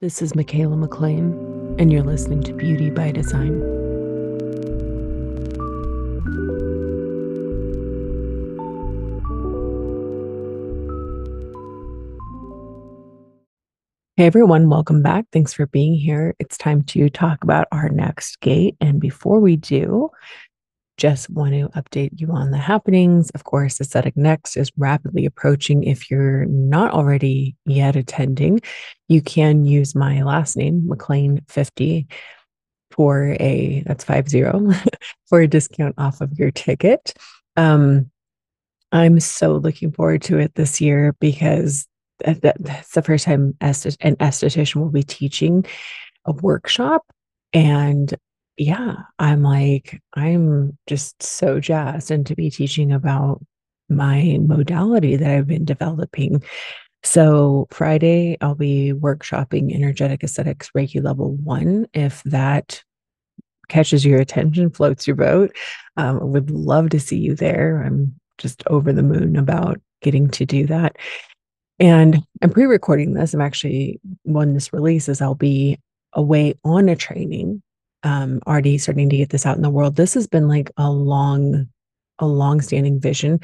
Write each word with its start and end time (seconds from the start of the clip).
This 0.00 0.22
is 0.22 0.34
Mikaela 0.34 0.78
MacLean, 0.78 1.74
and 1.76 1.90
you're 1.90 2.04
listening 2.04 2.40
to 2.44 2.52
Beauty 2.52 2.88
by 2.88 3.10
Design. 3.10 3.58
Hey 14.16 14.26
everyone, 14.26 14.70
welcome 14.70 15.02
back. 15.02 15.24
Thanks 15.32 15.52
for 15.52 15.66
being 15.66 15.96
here. 15.96 16.36
It's 16.38 16.56
time 16.56 16.82
to 16.82 17.10
talk 17.10 17.42
about 17.42 17.66
our 17.72 17.88
next 17.88 18.38
gate. 18.40 18.76
And 18.80 19.00
before 19.00 19.40
we 19.40 19.56
do, 19.56 20.10
just 20.98 21.30
want 21.30 21.52
to 21.52 21.68
update 21.68 22.20
you 22.20 22.30
on 22.32 22.50
the 22.50 22.58
happenings. 22.58 23.30
Of 23.30 23.44
course, 23.44 23.80
Aesthetic 23.80 24.16
Next 24.16 24.56
is 24.56 24.70
rapidly 24.76 25.24
approaching. 25.24 25.84
If 25.84 26.10
you're 26.10 26.44
not 26.46 26.92
already 26.92 27.56
yet 27.64 27.96
attending, 27.96 28.60
you 29.06 29.22
can 29.22 29.64
use 29.64 29.94
my 29.94 30.22
last 30.22 30.56
name, 30.56 30.86
MacLean 30.88 31.40
50, 31.48 32.08
for 32.90 33.36
a 33.38 33.82
that's 33.86 34.04
five 34.04 34.28
zero 34.28 34.70
for 35.28 35.40
a 35.40 35.48
discount 35.48 35.94
off 35.98 36.20
of 36.20 36.36
your 36.38 36.50
ticket. 36.50 37.14
Um, 37.56 38.10
I'm 38.90 39.20
so 39.20 39.56
looking 39.56 39.92
forward 39.92 40.22
to 40.22 40.38
it 40.38 40.54
this 40.56 40.80
year 40.80 41.14
because 41.20 41.86
that, 42.24 42.56
that's 42.58 42.92
the 42.92 43.02
first 43.02 43.24
time 43.24 43.56
an 43.60 44.16
esthetician 44.16 44.76
will 44.76 44.90
be 44.90 45.04
teaching 45.04 45.64
a 46.24 46.32
workshop 46.32 47.02
and 47.52 48.12
yeah, 48.58 48.96
I'm 49.18 49.42
like, 49.42 50.02
I'm 50.14 50.76
just 50.88 51.22
so 51.22 51.60
jazzed 51.60 52.10
and 52.10 52.26
to 52.26 52.34
be 52.34 52.50
teaching 52.50 52.92
about 52.92 53.40
my 53.88 54.38
modality 54.40 55.16
that 55.16 55.30
I've 55.30 55.46
been 55.46 55.64
developing. 55.64 56.42
So, 57.04 57.68
Friday, 57.70 58.36
I'll 58.40 58.56
be 58.56 58.92
workshopping 58.92 59.72
energetic 59.72 60.24
aesthetics 60.24 60.70
Reiki 60.76 61.02
level 61.02 61.36
one. 61.36 61.86
If 61.94 62.22
that 62.24 62.82
catches 63.68 64.04
your 64.04 64.20
attention, 64.20 64.70
floats 64.70 65.06
your 65.06 65.16
boat, 65.16 65.54
um, 65.96 66.18
I 66.20 66.24
would 66.24 66.50
love 66.50 66.90
to 66.90 67.00
see 67.00 67.18
you 67.18 67.36
there. 67.36 67.82
I'm 67.84 68.18
just 68.38 68.64
over 68.66 68.92
the 68.92 69.02
moon 69.04 69.36
about 69.36 69.80
getting 70.02 70.28
to 70.30 70.44
do 70.44 70.66
that. 70.66 70.96
And 71.78 72.24
I'm 72.42 72.50
pre 72.50 72.64
recording 72.64 73.14
this. 73.14 73.34
I'm 73.34 73.40
actually, 73.40 74.00
when 74.24 74.54
this 74.54 74.72
releases, 74.72 75.20
I'll 75.20 75.36
be 75.36 75.78
away 76.12 76.54
on 76.64 76.88
a 76.88 76.96
training 76.96 77.62
um, 78.02 78.40
already 78.46 78.78
starting 78.78 79.08
to 79.10 79.16
get 79.16 79.30
this 79.30 79.46
out 79.46 79.56
in 79.56 79.62
the 79.62 79.70
world. 79.70 79.96
This 79.96 80.14
has 80.14 80.26
been 80.26 80.48
like 80.48 80.70
a 80.76 80.90
long, 80.90 81.68
a 82.18 82.26
long 82.26 82.60
standing 82.60 83.00
vision. 83.00 83.40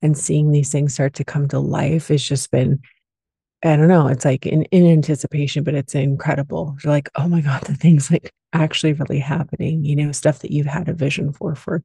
And 0.00 0.16
seeing 0.16 0.52
these 0.52 0.70
things 0.70 0.94
start 0.94 1.14
to 1.14 1.24
come 1.24 1.48
to 1.48 1.58
life 1.58 2.08
has 2.08 2.22
just 2.22 2.50
been, 2.50 2.80
I 3.64 3.76
don't 3.76 3.88
know, 3.88 4.06
it's 4.06 4.24
like 4.24 4.46
in, 4.46 4.62
in 4.64 4.86
anticipation, 4.86 5.64
but 5.64 5.74
it's 5.74 5.94
incredible. 5.94 6.76
You're 6.82 6.92
like, 6.92 7.10
oh 7.16 7.28
my 7.28 7.40
God, 7.40 7.62
the 7.62 7.74
thing's 7.74 8.10
like 8.10 8.32
actually 8.52 8.92
really 8.92 9.18
happening, 9.18 9.84
you 9.84 9.96
know, 9.96 10.12
stuff 10.12 10.38
that 10.40 10.52
you've 10.52 10.66
had 10.66 10.88
a 10.88 10.94
vision 10.94 11.32
for 11.32 11.56
for 11.56 11.82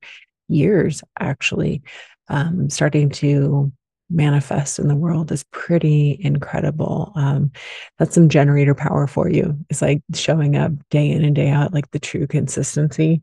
years, 0.48 1.04
actually 1.20 1.82
um, 2.28 2.70
starting 2.70 3.10
to 3.10 3.72
manifest 4.10 4.80
in 4.80 4.88
the 4.88 4.96
world 4.96 5.32
is 5.32 5.44
pretty 5.52 6.18
incredible. 6.22 7.12
Um, 7.16 7.52
that's 7.98 8.16
some 8.16 8.30
generator 8.30 8.76
power 8.76 9.08
for 9.08 9.30
you. 9.30 9.58
It's 9.70 9.82
like 9.82 10.02
showing 10.14 10.56
up 10.56 10.72
day 10.90 11.10
in 11.10 11.24
and 11.24 11.36
day 11.36 11.50
out, 11.50 11.74
like 11.74 11.90
the 11.92 12.00
true 12.00 12.28
consistency, 12.28 13.22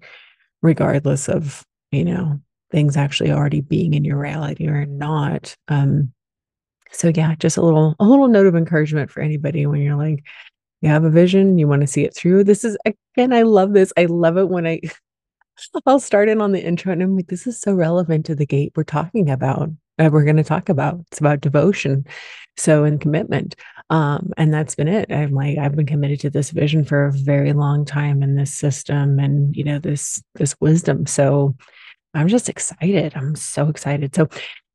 regardless 0.62 1.28
of, 1.28 1.64
you 1.92 2.04
know, 2.04 2.40
things 2.70 2.96
actually 2.96 3.32
already 3.32 3.60
being 3.60 3.94
in 3.94 4.04
your 4.04 4.18
reality 4.18 4.68
or 4.68 4.86
not. 4.86 5.56
Um, 5.68 6.12
so 6.92 7.12
yeah, 7.14 7.34
just 7.36 7.56
a 7.56 7.62
little, 7.62 7.94
a 8.00 8.04
little 8.04 8.28
note 8.28 8.46
of 8.46 8.56
encouragement 8.56 9.10
for 9.10 9.20
anybody 9.20 9.66
when 9.66 9.80
you're 9.80 9.96
like, 9.96 10.24
you 10.80 10.88
have 10.88 11.04
a 11.04 11.10
vision, 11.10 11.58
you 11.58 11.68
want 11.68 11.82
to 11.82 11.86
see 11.86 12.04
it 12.04 12.16
through. 12.16 12.44
This 12.44 12.64
is 12.64 12.76
again, 12.86 13.32
I 13.32 13.42
love 13.42 13.74
this. 13.74 13.92
I 13.96 14.06
love 14.06 14.38
it 14.38 14.48
when 14.48 14.66
I 14.66 14.80
I'll 15.86 16.00
start 16.00 16.28
in 16.28 16.40
on 16.40 16.52
the 16.52 16.64
intro 16.64 16.92
and 16.92 17.02
I'm 17.02 17.16
like, 17.16 17.26
this 17.26 17.46
is 17.46 17.60
so 17.60 17.74
relevant 17.74 18.26
to 18.26 18.34
the 18.34 18.46
gate 18.46 18.72
we're 18.74 18.84
talking 18.84 19.28
about 19.28 19.68
uh, 20.00 20.10
we're 20.10 20.24
going 20.24 20.36
to 20.36 20.44
talk 20.44 20.68
about. 20.68 21.00
It's 21.10 21.18
about 21.18 21.40
devotion, 21.40 22.06
so 22.56 22.84
and 22.84 23.00
commitment. 23.00 23.54
Um, 23.90 24.32
and 24.36 24.54
that's 24.54 24.74
been 24.74 24.88
it. 24.88 25.10
I'm 25.12 25.32
like 25.32 25.58
I've 25.58 25.74
been 25.74 25.86
committed 25.86 26.20
to 26.20 26.30
this 26.30 26.50
vision 26.50 26.84
for 26.84 27.06
a 27.06 27.12
very 27.12 27.52
long 27.52 27.84
time 27.84 28.22
in 28.22 28.36
this 28.36 28.52
system, 28.52 29.18
and 29.18 29.54
you 29.54 29.64
know 29.64 29.78
this 29.78 30.22
this 30.34 30.56
wisdom. 30.60 31.06
So 31.06 31.56
I'm 32.14 32.28
just 32.28 32.48
excited. 32.48 33.12
I'm 33.14 33.36
so 33.36 33.68
excited. 33.68 34.14
So 34.14 34.28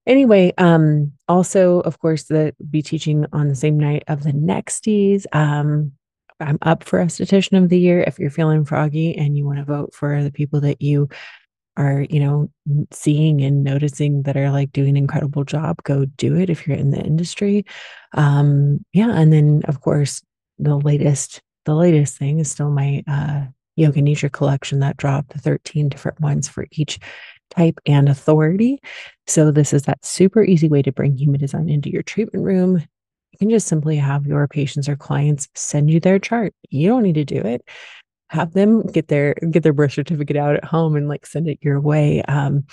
anyway, 0.05 0.53
um, 0.57 1.13
also 1.27 1.79
of 1.81 1.99
course 1.99 2.23
the 2.23 2.53
be 2.69 2.81
teaching 2.81 3.25
on 3.33 3.47
the 3.47 3.55
same 3.55 3.77
night 3.77 4.03
of 4.07 4.23
the 4.23 4.31
nexties. 4.31 5.25
Um, 5.33 5.93
I'm 6.39 6.59
up 6.61 6.83
for 6.83 6.99
esthetician 6.99 7.57
of 7.63 7.69
the 7.69 7.79
year. 7.79 8.01
If 8.01 8.19
you're 8.19 8.29
feeling 8.29 8.65
froggy 8.65 9.15
and 9.15 9.37
you 9.37 9.45
want 9.45 9.59
to 9.59 9.65
vote 9.65 9.93
for 9.93 10.21
the 10.21 10.31
people 10.31 10.61
that 10.61 10.81
you 10.81 11.07
are, 11.77 12.05
you 12.09 12.19
know, 12.19 12.49
seeing 12.91 13.41
and 13.41 13.63
noticing 13.63 14.23
that 14.23 14.37
are 14.37 14.51
like 14.51 14.71
doing 14.71 14.89
an 14.89 14.97
incredible 14.97 15.43
job, 15.43 15.81
go 15.83 16.05
do 16.05 16.35
it 16.35 16.49
if 16.49 16.65
you're 16.67 16.77
in 16.77 16.91
the 16.91 17.01
industry. 17.01 17.65
Um, 18.13 18.85
yeah. 18.93 19.11
And 19.11 19.31
then 19.31 19.61
of 19.67 19.81
course, 19.81 20.21
the 20.57 20.75
latest, 20.77 21.41
the 21.65 21.75
latest 21.75 22.17
thing 22.17 22.39
is 22.39 22.49
still 22.49 22.69
my 22.69 23.03
uh 23.07 23.45
yoga 23.75 24.01
nidra 24.01 24.31
collection 24.31 24.79
that 24.79 24.97
dropped 24.97 25.33
the 25.33 25.39
13 25.39 25.89
different 25.89 26.19
ones 26.21 26.47
for 26.47 26.65
each 26.71 26.99
type 27.49 27.79
and 27.85 28.09
authority. 28.09 28.79
So 29.27 29.51
this 29.51 29.73
is 29.73 29.83
that 29.83 30.03
super 30.05 30.43
easy 30.43 30.67
way 30.67 30.81
to 30.81 30.91
bring 30.91 31.17
human 31.17 31.39
design 31.39 31.69
into 31.69 31.91
your 31.91 32.03
treatment 32.03 32.45
room. 32.45 32.77
You 32.77 33.37
can 33.37 33.49
just 33.49 33.67
simply 33.67 33.97
have 33.97 34.25
your 34.25 34.47
patients 34.47 34.87
or 34.87 34.95
clients 34.95 35.49
send 35.55 35.91
you 35.91 35.99
their 35.99 36.19
chart. 36.19 36.53
You 36.69 36.87
don't 36.87 37.03
need 37.03 37.15
to 37.15 37.25
do 37.25 37.41
it 37.41 37.67
have 38.29 38.53
them 38.53 38.81
get 38.87 39.07
their 39.07 39.35
get 39.51 39.63
their 39.63 39.73
birth 39.73 39.93
certificate 39.93 40.35
out 40.35 40.55
at 40.55 40.65
home 40.65 40.95
and 40.95 41.07
like 41.07 41.25
send 41.25 41.47
it 41.47 41.59
your 41.61 41.79
way. 41.79 42.21
Um, 42.23 42.65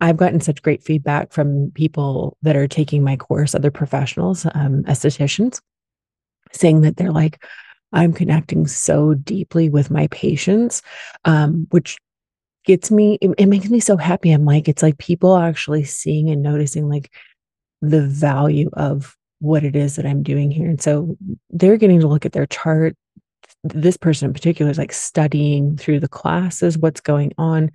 i've 0.00 0.16
gotten 0.16 0.40
such 0.40 0.62
great 0.62 0.82
feedback 0.82 1.32
from 1.32 1.70
people 1.72 2.36
that 2.42 2.56
are 2.56 2.68
taking 2.68 3.02
my 3.02 3.16
course 3.16 3.54
other 3.54 3.70
professionals 3.70 4.46
um, 4.54 4.82
estheticians 4.84 5.60
saying 6.52 6.80
that 6.82 6.96
they're 6.96 7.12
like 7.12 7.44
i'm 7.92 8.12
connecting 8.12 8.66
so 8.66 9.14
deeply 9.14 9.68
with 9.68 9.90
my 9.90 10.08
patients 10.08 10.82
um, 11.24 11.66
which 11.70 11.96
gets 12.64 12.90
me 12.90 13.18
it, 13.20 13.30
it 13.38 13.46
makes 13.46 13.68
me 13.68 13.80
so 13.80 13.96
happy. 13.96 14.30
I'm 14.30 14.44
like 14.44 14.68
it's 14.68 14.82
like 14.82 14.98
people 14.98 15.36
actually 15.36 15.84
seeing 15.84 16.30
and 16.30 16.42
noticing 16.42 16.88
like 16.88 17.12
the 17.82 18.02
value 18.02 18.70
of 18.72 19.16
what 19.40 19.64
it 19.64 19.76
is 19.76 19.96
that 19.96 20.06
i'm 20.06 20.22
doing 20.22 20.50
here. 20.50 20.68
And 20.68 20.80
so 20.80 21.16
they're 21.50 21.76
getting 21.76 22.00
to 22.00 22.08
look 22.08 22.24
at 22.24 22.32
their 22.32 22.46
chart 22.46 22.96
this 23.64 23.96
person 23.96 24.26
in 24.26 24.34
particular 24.34 24.70
is 24.70 24.78
like 24.78 24.92
studying 24.92 25.76
through 25.76 26.00
the 26.00 26.08
classes 26.08 26.78
what's 26.78 27.00
going 27.00 27.32
on 27.38 27.70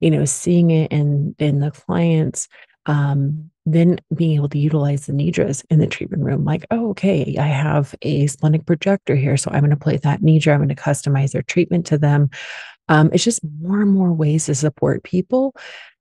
you 0.00 0.10
know 0.10 0.24
seeing 0.24 0.70
it 0.70 0.90
in 0.92 1.34
in 1.38 1.60
the 1.60 1.70
clients 1.70 2.48
um, 2.88 3.50
then 3.68 3.98
being 4.14 4.36
able 4.36 4.48
to 4.48 4.58
utilize 4.58 5.06
the 5.06 5.12
nidras 5.12 5.64
in 5.70 5.80
the 5.80 5.86
treatment 5.88 6.22
room 6.22 6.44
like 6.44 6.64
oh 6.70 6.90
okay 6.90 7.36
i 7.38 7.46
have 7.46 7.94
a 8.02 8.26
splenic 8.28 8.64
projector 8.64 9.16
here 9.16 9.36
so 9.36 9.50
i'm 9.50 9.60
going 9.60 9.70
to 9.70 9.76
play 9.76 9.96
that 9.96 10.22
nidra 10.22 10.52
i'm 10.52 10.58
going 10.58 10.68
to 10.68 10.74
customize 10.74 11.32
their 11.32 11.42
treatment 11.42 11.86
to 11.86 11.98
them. 11.98 12.30
Um, 12.88 13.10
it's 13.12 13.24
just 13.24 13.40
more 13.60 13.80
and 13.80 13.90
more 13.90 14.12
ways 14.12 14.46
to 14.46 14.54
support 14.54 15.02
people. 15.02 15.54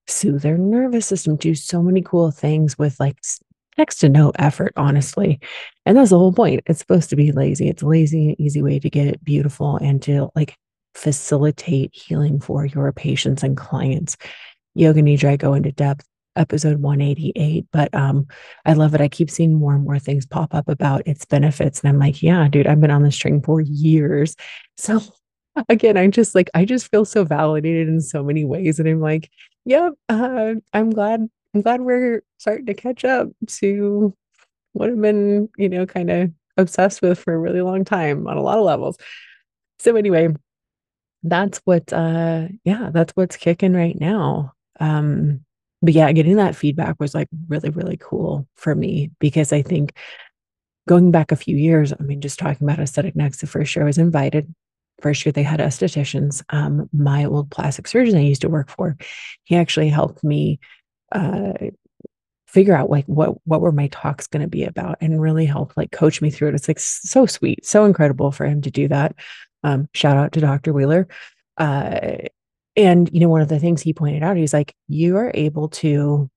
Soothe 0.07 0.41
their 0.41 0.57
nervous 0.57 1.05
system 1.05 1.35
do 1.35 1.55
so 1.55 1.81
many 1.81 2.01
cool 2.01 2.31
things 2.31 2.77
with 2.77 2.99
like 2.99 3.17
next 3.77 3.97
to 3.97 4.09
no 4.09 4.31
effort, 4.37 4.73
honestly. 4.75 5.39
And 5.85 5.97
that's 5.97 6.09
the 6.09 6.19
whole 6.19 6.33
point. 6.33 6.63
It's 6.65 6.79
supposed 6.79 7.09
to 7.09 7.15
be 7.15 7.31
lazy. 7.31 7.69
It's 7.69 7.81
a 7.81 7.87
lazy, 7.87 8.35
easy 8.39 8.61
way 8.61 8.79
to 8.79 8.89
get 8.89 9.23
beautiful 9.23 9.77
and 9.77 10.01
to 10.03 10.29
like 10.35 10.55
facilitate 10.93 11.91
healing 11.93 12.39
for 12.39 12.65
your 12.65 12.91
patients 12.91 13.43
and 13.43 13.57
clients. 13.57 14.17
Yoga 14.73 15.01
Nidra, 15.01 15.29
I 15.29 15.37
go 15.37 15.53
into 15.53 15.71
depth, 15.71 16.05
episode 16.35 16.81
188. 16.81 17.65
But 17.71 17.93
um, 17.93 18.27
I 18.65 18.73
love 18.73 18.93
it. 18.95 19.01
I 19.01 19.07
keep 19.07 19.29
seeing 19.29 19.53
more 19.53 19.75
and 19.75 19.83
more 19.83 19.99
things 19.99 20.25
pop 20.25 20.53
up 20.53 20.67
about 20.67 21.03
its 21.05 21.25
benefits. 21.25 21.81
And 21.81 21.89
I'm 21.89 21.99
like, 21.99 22.21
yeah, 22.21 22.47
dude, 22.47 22.67
I've 22.67 22.81
been 22.81 22.91
on 22.91 23.03
this 23.03 23.15
string 23.15 23.41
for 23.41 23.61
years. 23.61 24.35
So 24.77 25.01
again, 25.69 25.97
i'm 25.97 26.11
just 26.11 26.35
like, 26.35 26.49
I 26.53 26.65
just 26.65 26.89
feel 26.91 27.05
so 27.05 27.23
validated 27.23 27.87
in 27.87 28.01
so 28.01 28.23
many 28.23 28.45
ways. 28.45 28.79
And 28.79 28.87
I'm 28.87 28.99
like, 28.99 29.29
yep, 29.63 29.93
uh, 30.09 30.55
I'm 30.73 30.89
glad 30.89 31.29
I'm 31.55 31.61
glad 31.61 31.81
we're 31.81 32.21
starting 32.37 32.65
to 32.65 32.73
catch 32.73 33.05
up 33.05 33.29
to 33.47 34.13
what 34.73 34.89
I've 34.89 35.01
been, 35.01 35.47
you 35.57 35.69
know, 35.69 35.85
kind 35.85 36.11
of 36.11 36.31
obsessed 36.57 37.01
with 37.01 37.17
for 37.17 37.33
a 37.33 37.39
really 37.39 37.61
long 37.61 37.85
time 37.85 38.27
on 38.27 38.35
a 38.35 38.41
lot 38.41 38.57
of 38.57 38.65
levels. 38.65 38.97
So 39.79 39.95
anyway, 39.95 40.29
that's 41.23 41.61
what 41.63 41.91
uh 41.93 42.49
yeah, 42.65 42.89
that's 42.91 43.13
what's 43.15 43.37
kicking 43.37 43.73
right 43.73 43.97
now. 43.97 44.53
Um 44.81 45.45
but 45.81 45.93
yeah, 45.93 46.11
getting 46.11 46.35
that 46.35 46.57
feedback 46.57 46.97
was 46.99 47.15
like 47.15 47.29
really 47.47 47.69
really 47.69 47.97
cool 47.97 48.47
for 48.55 48.75
me 48.75 49.11
because 49.19 49.53
I 49.53 49.61
think 49.61 49.95
going 50.89 51.11
back 51.11 51.31
a 51.31 51.37
few 51.37 51.55
years, 51.55 51.93
I 51.93 52.03
mean 52.03 52.19
just 52.19 52.37
talking 52.37 52.67
about 52.67 52.79
aesthetic 52.79 53.15
next 53.15 53.39
the 53.39 53.47
first 53.47 53.73
year 53.75 53.83
I 53.83 53.87
was 53.87 53.97
invited 53.97 54.53
first 55.01 55.25
year 55.25 55.31
they 55.31 55.43
had 55.43 55.59
estheticians 55.59 56.43
um, 56.49 56.89
my 56.93 57.25
old 57.25 57.51
plastic 57.51 57.85
surgeon 57.85 58.15
i 58.15 58.21
used 58.21 58.39
to 58.39 58.47
work 58.47 58.69
for 58.69 58.95
he 59.43 59.57
actually 59.57 59.89
helped 59.89 60.23
me 60.23 60.57
uh, 61.11 61.53
figure 62.47 62.75
out 62.75 62.89
like 62.89 63.05
what 63.05 63.35
what 63.45 63.61
were 63.61 63.71
my 63.71 63.87
talks 63.87 64.27
going 64.27 64.41
to 64.41 64.47
be 64.47 64.63
about 64.63 64.97
and 65.01 65.21
really 65.21 65.45
help 65.45 65.75
like 65.75 65.91
coach 65.91 66.21
me 66.21 66.29
through 66.29 66.49
it. 66.49 66.55
It's 66.55 66.67
like 66.67 66.79
so 66.79 67.25
sweet 67.25 67.65
so 67.65 67.85
incredible 67.85 68.31
for 68.31 68.45
him 68.45 68.61
to 68.61 68.71
do 68.71 68.87
that. 68.87 69.15
Um, 69.63 69.89
shout 69.93 70.17
out 70.17 70.31
to 70.33 70.39
dr 70.39 70.71
wheeler. 70.71 71.07
Uh, 71.57 72.17
and 72.75 73.09
you 73.13 73.19
know 73.19 73.29
one 73.29 73.41
of 73.41 73.49
the 73.49 73.59
things 73.59 73.81
he 73.81 73.93
pointed 73.93 74.23
out 74.23 74.37
he's 74.37 74.53
like 74.53 74.75
you 74.87 75.15
are 75.17 75.31
able 75.33 75.69
to 75.69 76.29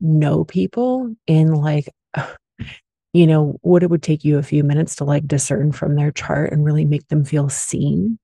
know 0.00 0.44
people 0.44 1.14
in 1.26 1.52
like 1.54 1.88
you 3.12 3.26
know 3.26 3.58
what 3.62 3.82
it 3.82 3.90
would 3.90 4.02
take 4.02 4.24
you 4.24 4.38
a 4.38 4.42
few 4.42 4.62
minutes 4.62 4.96
to 4.96 5.04
like 5.04 5.26
discern 5.26 5.72
from 5.72 5.94
their 5.94 6.12
chart 6.12 6.52
and 6.52 6.64
really 6.64 6.84
make 6.84 7.06
them 7.08 7.24
feel 7.24 7.48
seen 7.48 8.18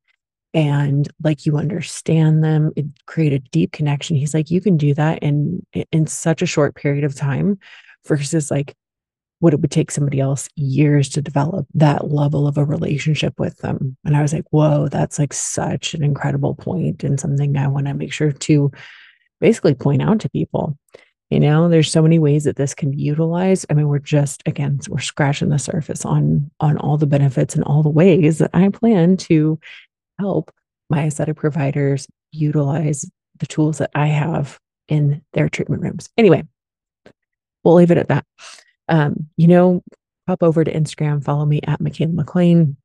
and 0.54 1.08
like 1.22 1.44
you 1.44 1.58
understand 1.58 2.42
them 2.44 2.72
it 2.76 2.86
create 3.06 3.32
a 3.32 3.40
deep 3.40 3.72
connection. 3.72 4.16
He's 4.16 4.32
like 4.32 4.50
you 4.50 4.60
can 4.60 4.76
do 4.76 4.94
that 4.94 5.18
in 5.18 5.66
in 5.92 6.06
such 6.06 6.40
a 6.40 6.46
short 6.46 6.76
period 6.76 7.04
of 7.04 7.14
time 7.14 7.58
versus 8.06 8.50
like 8.50 8.74
what 9.40 9.52
it 9.52 9.60
would 9.60 9.70
take 9.70 9.90
somebody 9.90 10.20
else 10.20 10.48
years 10.54 11.08
to 11.10 11.20
develop 11.20 11.66
that 11.74 12.10
level 12.10 12.46
of 12.46 12.56
a 12.56 12.64
relationship 12.64 13.38
with 13.38 13.58
them. 13.58 13.96
And 14.04 14.16
i 14.16 14.22
was 14.22 14.32
like 14.32 14.46
whoa 14.50 14.88
that's 14.88 15.18
like 15.18 15.32
such 15.32 15.92
an 15.92 16.04
incredible 16.04 16.54
point 16.54 17.02
and 17.02 17.18
something 17.18 17.56
i 17.56 17.66
want 17.66 17.86
to 17.88 17.94
make 17.94 18.12
sure 18.12 18.32
to 18.32 18.70
basically 19.40 19.74
point 19.74 20.00
out 20.00 20.20
to 20.20 20.30
people. 20.30 20.78
You 21.30 21.40
know 21.40 21.68
there's 21.68 21.90
so 21.90 22.02
many 22.02 22.20
ways 22.20 22.44
that 22.44 22.54
this 22.54 22.74
can 22.74 22.92
be 22.92 22.98
utilized. 22.98 23.66
I 23.68 23.74
mean 23.74 23.88
we're 23.88 23.98
just 23.98 24.42
again 24.46 24.78
we're 24.88 25.00
scratching 25.00 25.48
the 25.48 25.58
surface 25.58 26.04
on 26.04 26.48
on 26.60 26.78
all 26.78 26.96
the 26.96 27.08
benefits 27.08 27.56
and 27.56 27.64
all 27.64 27.82
the 27.82 27.88
ways 27.88 28.38
that 28.38 28.50
i 28.54 28.68
plan 28.68 29.16
to 29.16 29.58
help 30.24 30.50
my 30.88 31.04
aesthetic 31.04 31.36
providers 31.36 32.06
utilize 32.32 33.08
the 33.38 33.46
tools 33.46 33.78
that 33.78 33.90
I 33.94 34.06
have 34.06 34.58
in 34.88 35.22
their 35.32 35.48
treatment 35.48 35.82
rooms. 35.82 36.08
Anyway, 36.16 36.44
we'll 37.62 37.74
leave 37.74 37.90
it 37.90 37.98
at 37.98 38.08
that. 38.08 38.24
Um, 38.88 39.28
you 39.36 39.48
know, 39.48 39.82
pop 40.26 40.42
over 40.42 40.64
to 40.64 40.72
Instagram, 40.72 41.22
follow 41.22 41.44
me 41.44 41.60
at 41.66 41.80
Mikaela 41.80 42.14
MacLean, 42.14 42.76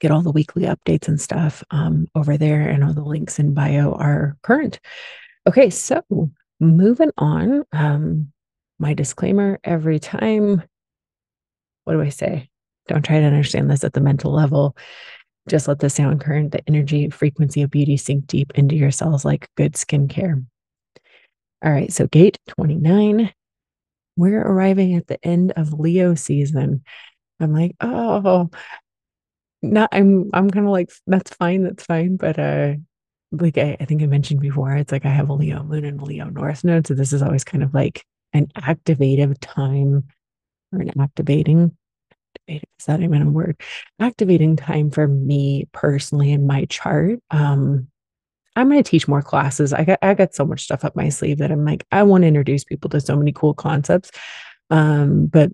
get 0.00 0.10
all 0.10 0.22
the 0.22 0.32
weekly 0.32 0.64
updates 0.64 1.08
and 1.08 1.20
stuff 1.20 1.62
um, 1.70 2.06
over 2.14 2.36
there, 2.36 2.68
and 2.68 2.84
all 2.84 2.92
the 2.92 3.02
links 3.02 3.38
in 3.38 3.54
bio 3.54 3.92
are 3.92 4.36
current. 4.42 4.80
Okay, 5.46 5.70
so 5.70 6.02
moving 6.58 7.10
on. 7.18 7.64
Um, 7.72 8.32
my 8.78 8.94
disclaimer 8.94 9.58
every 9.64 9.98
time. 9.98 10.62
What 11.84 11.94
do 11.94 12.02
I 12.02 12.10
say? 12.10 12.48
Don't 12.88 13.04
try 13.04 13.20
to 13.20 13.26
understand 13.26 13.70
this 13.70 13.84
at 13.84 13.92
the 13.92 14.00
mental 14.00 14.32
level. 14.32 14.76
Just 15.48 15.68
let 15.68 15.78
the 15.78 15.90
sound 15.90 16.20
current, 16.20 16.52
the 16.52 16.62
energy, 16.68 17.08
frequency 17.10 17.62
of 17.62 17.70
beauty 17.70 17.96
sink 17.96 18.26
deep 18.26 18.52
into 18.54 18.76
your 18.76 18.90
cells 18.90 19.24
like 19.24 19.48
good 19.56 19.74
skincare. 19.74 20.44
All 21.64 21.72
right, 21.72 21.92
so 21.92 22.06
gate 22.06 22.38
29. 22.48 23.32
We're 24.16 24.42
arriving 24.42 24.96
at 24.96 25.06
the 25.06 25.24
end 25.24 25.52
of 25.56 25.72
Leo 25.72 26.14
season. 26.14 26.84
I'm 27.40 27.54
like, 27.54 27.74
oh, 27.80 28.50
not 29.62 29.90
I'm 29.92 30.30
I'm 30.32 30.50
kind 30.50 30.66
of 30.66 30.72
like, 30.72 30.90
that's 31.06 31.34
fine, 31.34 31.64
that's 31.64 31.84
fine. 31.84 32.16
But 32.16 32.38
uh 32.38 32.74
like 33.32 33.58
I, 33.58 33.76
I 33.80 33.84
think 33.84 34.02
I 34.02 34.06
mentioned 34.06 34.40
before, 34.40 34.74
it's 34.74 34.92
like 34.92 35.06
I 35.06 35.10
have 35.10 35.28
a 35.28 35.34
Leo 35.34 35.62
moon 35.62 35.84
and 35.84 36.00
a 36.00 36.04
Leo 36.04 36.26
North 36.26 36.64
node. 36.64 36.86
So 36.86 36.94
this 36.94 37.12
is 37.12 37.22
always 37.22 37.44
kind 37.44 37.62
of 37.62 37.74
like 37.74 38.04
an 38.32 38.48
activative 38.56 39.38
time 39.40 40.04
or 40.72 40.80
an 40.80 41.00
activating 41.00 41.76
activating 42.50 42.68
is 42.78 42.86
that 42.86 43.02
even 43.02 43.22
a 43.22 43.30
word? 43.30 43.60
Activating 44.00 44.56
time 44.56 44.90
for 44.90 45.06
me 45.06 45.68
personally 45.72 46.32
in 46.32 46.46
my 46.46 46.64
chart 46.66 47.20
um 47.30 47.88
i'm 48.56 48.68
going 48.68 48.82
to 48.82 48.90
teach 48.90 49.08
more 49.08 49.22
classes. 49.22 49.72
I 49.72 49.84
got 49.84 49.98
i 50.02 50.14
got 50.14 50.34
so 50.34 50.44
much 50.44 50.62
stuff 50.64 50.84
up 50.84 50.96
my 50.96 51.08
sleeve 51.08 51.38
that 51.38 51.52
i'm 51.52 51.64
like 51.64 51.86
i 51.92 52.02
want 52.02 52.22
to 52.22 52.28
introduce 52.28 52.64
people 52.64 52.90
to 52.90 53.00
so 53.00 53.16
many 53.16 53.32
cool 53.32 53.54
concepts. 53.54 54.10
Um 54.70 55.26
but 55.26 55.52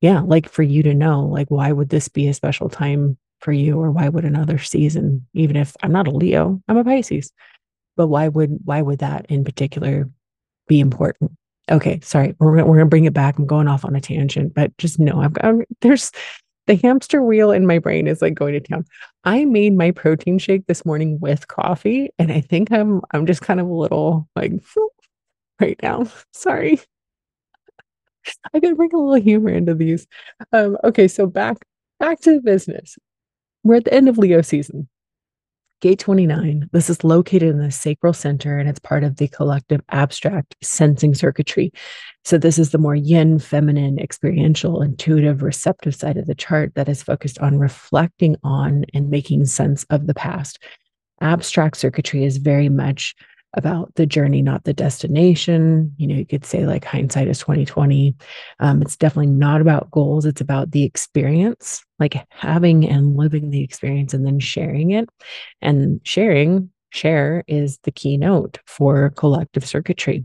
yeah 0.00 0.20
like 0.20 0.48
for 0.48 0.62
you 0.62 0.82
to 0.82 0.94
know 0.94 1.24
like 1.24 1.48
why 1.48 1.72
would 1.72 1.88
this 1.88 2.08
be 2.08 2.28
a 2.28 2.34
special 2.34 2.68
time 2.68 3.16
for 3.40 3.52
you 3.52 3.78
or 3.78 3.90
why 3.90 4.08
would 4.08 4.24
another 4.24 4.58
season 4.58 5.26
even 5.34 5.56
if 5.56 5.74
i'm 5.82 5.92
not 5.92 6.08
a 6.08 6.10
leo 6.10 6.60
i'm 6.68 6.76
a 6.76 6.84
pisces 6.84 7.32
but 7.96 8.08
why 8.08 8.28
would 8.28 8.58
why 8.64 8.80
would 8.80 9.00
that 9.00 9.26
in 9.28 9.44
particular 9.44 10.08
be 10.68 10.80
important 10.80 11.32
Okay, 11.70 11.98
sorry. 12.02 12.34
We're 12.38 12.64
we're 12.64 12.76
gonna 12.76 12.86
bring 12.86 13.06
it 13.06 13.14
back. 13.14 13.38
I'm 13.38 13.46
going 13.46 13.68
off 13.68 13.84
on 13.84 13.96
a 13.96 14.00
tangent, 14.00 14.54
but 14.54 14.76
just 14.78 14.98
know 15.00 15.20
I've 15.20 15.32
got 15.32 15.54
there's 15.80 16.12
the 16.66 16.76
hamster 16.76 17.22
wheel 17.22 17.52
in 17.52 17.66
my 17.66 17.78
brain 17.78 18.06
is 18.06 18.22
like 18.22 18.34
going 18.34 18.52
to 18.54 18.60
town. 18.60 18.84
I 19.24 19.44
made 19.44 19.76
my 19.76 19.90
protein 19.92 20.38
shake 20.38 20.66
this 20.66 20.84
morning 20.84 21.18
with 21.20 21.48
coffee, 21.48 22.10
and 22.18 22.32
I 22.32 22.40
think 22.40 22.70
I'm 22.72 23.00
I'm 23.12 23.26
just 23.26 23.42
kind 23.42 23.60
of 23.60 23.66
a 23.68 23.72
little 23.74 24.28
like 24.36 24.52
right 25.60 25.78
now. 25.82 26.06
Sorry. 26.32 26.80
I 28.52 28.60
gotta 28.60 28.74
bring 28.74 28.92
a 28.92 28.98
little 28.98 29.14
humor 29.22 29.50
into 29.50 29.74
these. 29.74 30.06
Um, 30.52 30.76
okay, 30.84 31.08
so 31.08 31.26
back 31.26 31.58
back 32.00 32.20
to 32.20 32.34
the 32.34 32.40
business. 32.40 32.96
We're 33.64 33.76
at 33.76 33.84
the 33.84 33.94
end 33.94 34.08
of 34.08 34.18
Leo 34.18 34.42
season. 34.42 34.88
Gate 35.82 35.98
29, 35.98 36.70
this 36.72 36.88
is 36.88 37.04
located 37.04 37.50
in 37.50 37.58
the 37.58 37.70
sacral 37.70 38.14
center 38.14 38.58
and 38.58 38.66
it's 38.66 38.78
part 38.78 39.04
of 39.04 39.16
the 39.16 39.28
collective 39.28 39.82
abstract 39.90 40.56
sensing 40.62 41.14
circuitry. 41.14 41.70
So, 42.24 42.38
this 42.38 42.58
is 42.58 42.70
the 42.70 42.78
more 42.78 42.94
yin, 42.94 43.38
feminine, 43.38 43.98
experiential, 43.98 44.80
intuitive, 44.80 45.42
receptive 45.42 45.94
side 45.94 46.16
of 46.16 46.26
the 46.26 46.34
chart 46.34 46.72
that 46.76 46.88
is 46.88 47.02
focused 47.02 47.38
on 47.40 47.58
reflecting 47.58 48.36
on 48.42 48.86
and 48.94 49.10
making 49.10 49.44
sense 49.44 49.84
of 49.90 50.06
the 50.06 50.14
past. 50.14 50.58
Abstract 51.20 51.76
circuitry 51.76 52.24
is 52.24 52.38
very 52.38 52.70
much 52.70 53.14
about 53.56 53.94
the 53.94 54.06
journey, 54.06 54.42
not 54.42 54.64
the 54.64 54.74
destination. 54.74 55.94
You 55.96 56.06
know, 56.06 56.14
you 56.14 56.26
could 56.26 56.44
say 56.44 56.66
like 56.66 56.84
hindsight 56.84 57.28
is 57.28 57.38
2020. 57.38 58.14
Um, 58.60 58.82
it's 58.82 58.96
definitely 58.96 59.32
not 59.32 59.60
about 59.60 59.90
goals. 59.90 60.26
It's 60.26 60.40
about 60.40 60.70
the 60.70 60.84
experience, 60.84 61.84
like 61.98 62.26
having 62.30 62.88
and 62.88 63.16
living 63.16 63.50
the 63.50 63.64
experience 63.64 64.14
and 64.14 64.24
then 64.24 64.38
sharing 64.38 64.90
it. 64.90 65.08
And 65.62 66.00
sharing, 66.04 66.70
share 66.90 67.44
is 67.46 67.78
the 67.82 67.90
keynote 67.92 68.58
for 68.66 69.10
collective 69.16 69.66
circuitry. 69.66 70.24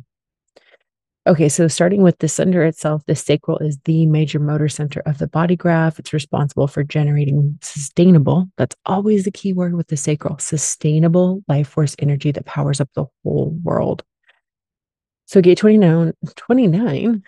Okay, 1.27 1.49
so 1.49 1.67
starting 1.67 2.01
with 2.01 2.17
the 2.17 2.27
center 2.27 2.63
itself, 2.63 3.03
the 3.05 3.15
sacral 3.15 3.59
is 3.59 3.77
the 3.85 4.07
major 4.07 4.39
motor 4.39 4.67
center 4.67 5.01
of 5.05 5.19
the 5.19 5.27
body 5.27 5.55
graph. 5.55 5.99
It's 5.99 6.13
responsible 6.13 6.67
for 6.67 6.83
generating 6.83 7.59
sustainable, 7.61 8.47
that's 8.57 8.75
always 8.87 9.23
the 9.23 9.31
key 9.31 9.53
word 9.53 9.75
with 9.75 9.87
the 9.87 9.97
sacral, 9.97 10.39
sustainable 10.39 11.43
life 11.47 11.67
force 11.67 11.95
energy 11.99 12.31
that 12.31 12.45
powers 12.45 12.81
up 12.81 12.89
the 12.95 13.05
whole 13.23 13.55
world. 13.63 14.03
So 15.25 15.41
gate 15.41 15.59
29, 15.59 16.13
29 16.35 17.23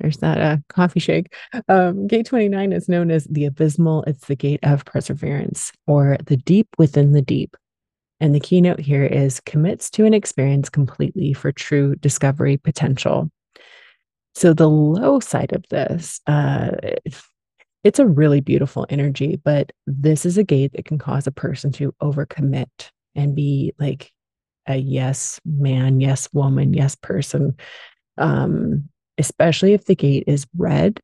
there's 0.00 0.16
that 0.18 0.40
uh, 0.40 0.56
coffee 0.68 1.00
shake. 1.00 1.34
Um, 1.68 2.06
gate 2.06 2.26
29 2.26 2.72
is 2.72 2.88
known 2.88 3.10
as 3.10 3.24
the 3.24 3.44
abysmal. 3.44 4.02
It's 4.04 4.26
the 4.26 4.34
gate 4.34 4.60
of 4.62 4.84
perseverance 4.84 5.72
or 5.86 6.16
the 6.24 6.38
deep 6.38 6.68
within 6.78 7.12
the 7.12 7.22
deep. 7.22 7.56
And 8.20 8.34
the 8.34 8.40
keynote 8.40 8.80
here 8.80 9.04
is 9.04 9.40
commits 9.40 9.90
to 9.90 10.04
an 10.04 10.12
experience 10.12 10.68
completely 10.68 11.32
for 11.32 11.52
true 11.52 11.96
discovery 11.96 12.58
potential. 12.58 13.30
So 14.34 14.52
the 14.52 14.68
low 14.68 15.20
side 15.20 15.52
of 15.52 15.64
this, 15.70 16.20
uh, 16.26 16.72
it's 17.82 17.98
a 17.98 18.06
really 18.06 18.40
beautiful 18.40 18.86
energy, 18.90 19.40
but 19.42 19.72
this 19.86 20.26
is 20.26 20.36
a 20.36 20.44
gate 20.44 20.72
that 20.74 20.84
can 20.84 20.98
cause 20.98 21.26
a 21.26 21.32
person 21.32 21.72
to 21.72 21.94
overcommit 22.02 22.90
and 23.14 23.34
be 23.34 23.72
like 23.78 24.12
a 24.66 24.76
yes 24.76 25.40
man, 25.46 26.00
yes 26.00 26.28
woman, 26.32 26.74
yes 26.74 26.94
person. 26.94 27.56
Um, 28.18 28.90
especially 29.16 29.72
if 29.72 29.86
the 29.86 29.96
gate 29.96 30.24
is 30.26 30.46
red, 30.56 31.00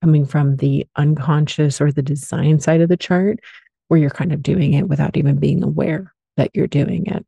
coming 0.00 0.24
from 0.24 0.56
the 0.56 0.86
unconscious 0.96 1.80
or 1.80 1.90
the 1.90 2.02
design 2.02 2.60
side 2.60 2.80
of 2.80 2.88
the 2.88 2.96
chart, 2.96 3.40
where 3.88 3.98
you're 3.98 4.10
kind 4.10 4.32
of 4.32 4.42
doing 4.42 4.74
it 4.74 4.88
without 4.88 5.16
even 5.16 5.36
being 5.36 5.62
aware 5.62 6.13
that 6.36 6.50
you're 6.54 6.66
doing 6.66 7.06
it. 7.06 7.24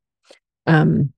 Um, 0.67 1.13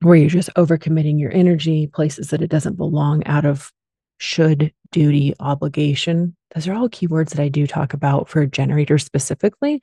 where 0.00 0.16
you're 0.16 0.28
just 0.28 0.50
overcommitting 0.56 1.20
your 1.20 1.32
energy, 1.32 1.86
places 1.86 2.30
that 2.30 2.42
it 2.42 2.50
doesn't 2.50 2.76
belong 2.76 3.24
out 3.26 3.44
of 3.44 3.72
should, 4.18 4.72
duty, 4.90 5.34
obligation. 5.40 6.36
Those 6.54 6.68
are 6.68 6.74
all 6.74 6.88
keywords 6.88 7.30
that 7.30 7.40
I 7.40 7.48
do 7.48 7.66
talk 7.66 7.94
about 7.94 8.28
for 8.28 8.46
generators 8.46 9.04
specifically. 9.04 9.80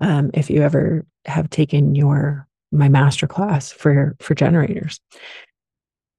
Um, 0.00 0.30
if 0.34 0.50
you 0.50 0.62
ever 0.62 1.04
have 1.24 1.50
taken 1.50 1.94
your 1.94 2.46
my 2.72 2.88
master 2.88 3.26
class 3.26 3.70
for 3.72 4.16
for 4.20 4.34
generators, 4.34 5.00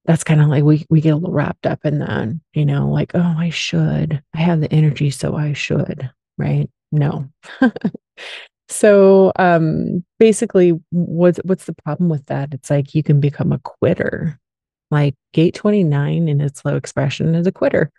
that's 0.04 0.24
kind 0.24 0.40
of 0.40 0.48
like 0.48 0.64
we 0.64 0.84
we 0.90 1.00
get 1.00 1.10
a 1.10 1.16
little 1.16 1.34
wrapped 1.34 1.66
up 1.66 1.80
in 1.84 1.98
that, 2.00 2.28
you 2.54 2.64
know, 2.64 2.88
like 2.88 3.12
oh 3.14 3.34
I 3.36 3.50
should, 3.50 4.22
I 4.34 4.38
have 4.38 4.60
the 4.60 4.72
energy, 4.72 5.10
so 5.10 5.36
I 5.36 5.52
should, 5.52 6.10
right? 6.36 6.68
No, 6.90 7.28
So 8.68 9.32
um 9.36 10.04
basically 10.18 10.72
what's 10.90 11.38
what's 11.44 11.64
the 11.64 11.74
problem 11.84 12.08
with 12.08 12.26
that? 12.26 12.52
It's 12.54 12.70
like 12.70 12.94
you 12.94 13.02
can 13.02 13.20
become 13.20 13.52
a 13.52 13.58
quitter. 13.60 14.38
Like 14.90 15.14
gate 15.32 15.54
29 15.54 16.28
in 16.28 16.40
its 16.40 16.64
low 16.64 16.76
expression 16.76 17.34
is 17.34 17.46
a 17.46 17.52
quitter. 17.52 17.90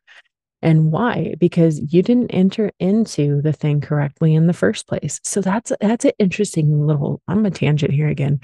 And 0.61 0.91
why? 0.91 1.35
Because 1.39 1.79
you 1.93 2.01
didn't 2.03 2.31
enter 2.31 2.71
into 2.79 3.41
the 3.41 3.53
thing 3.53 3.81
correctly 3.81 4.35
in 4.35 4.47
the 4.47 4.53
first 4.53 4.87
place. 4.87 5.19
So 5.23 5.41
that's 5.41 5.71
that's 5.81 6.05
an 6.05 6.11
interesting 6.19 6.85
little 6.85 7.21
I'm 7.27 7.45
a 7.45 7.51
tangent 7.51 7.93
here 7.93 8.07
again. 8.09 8.39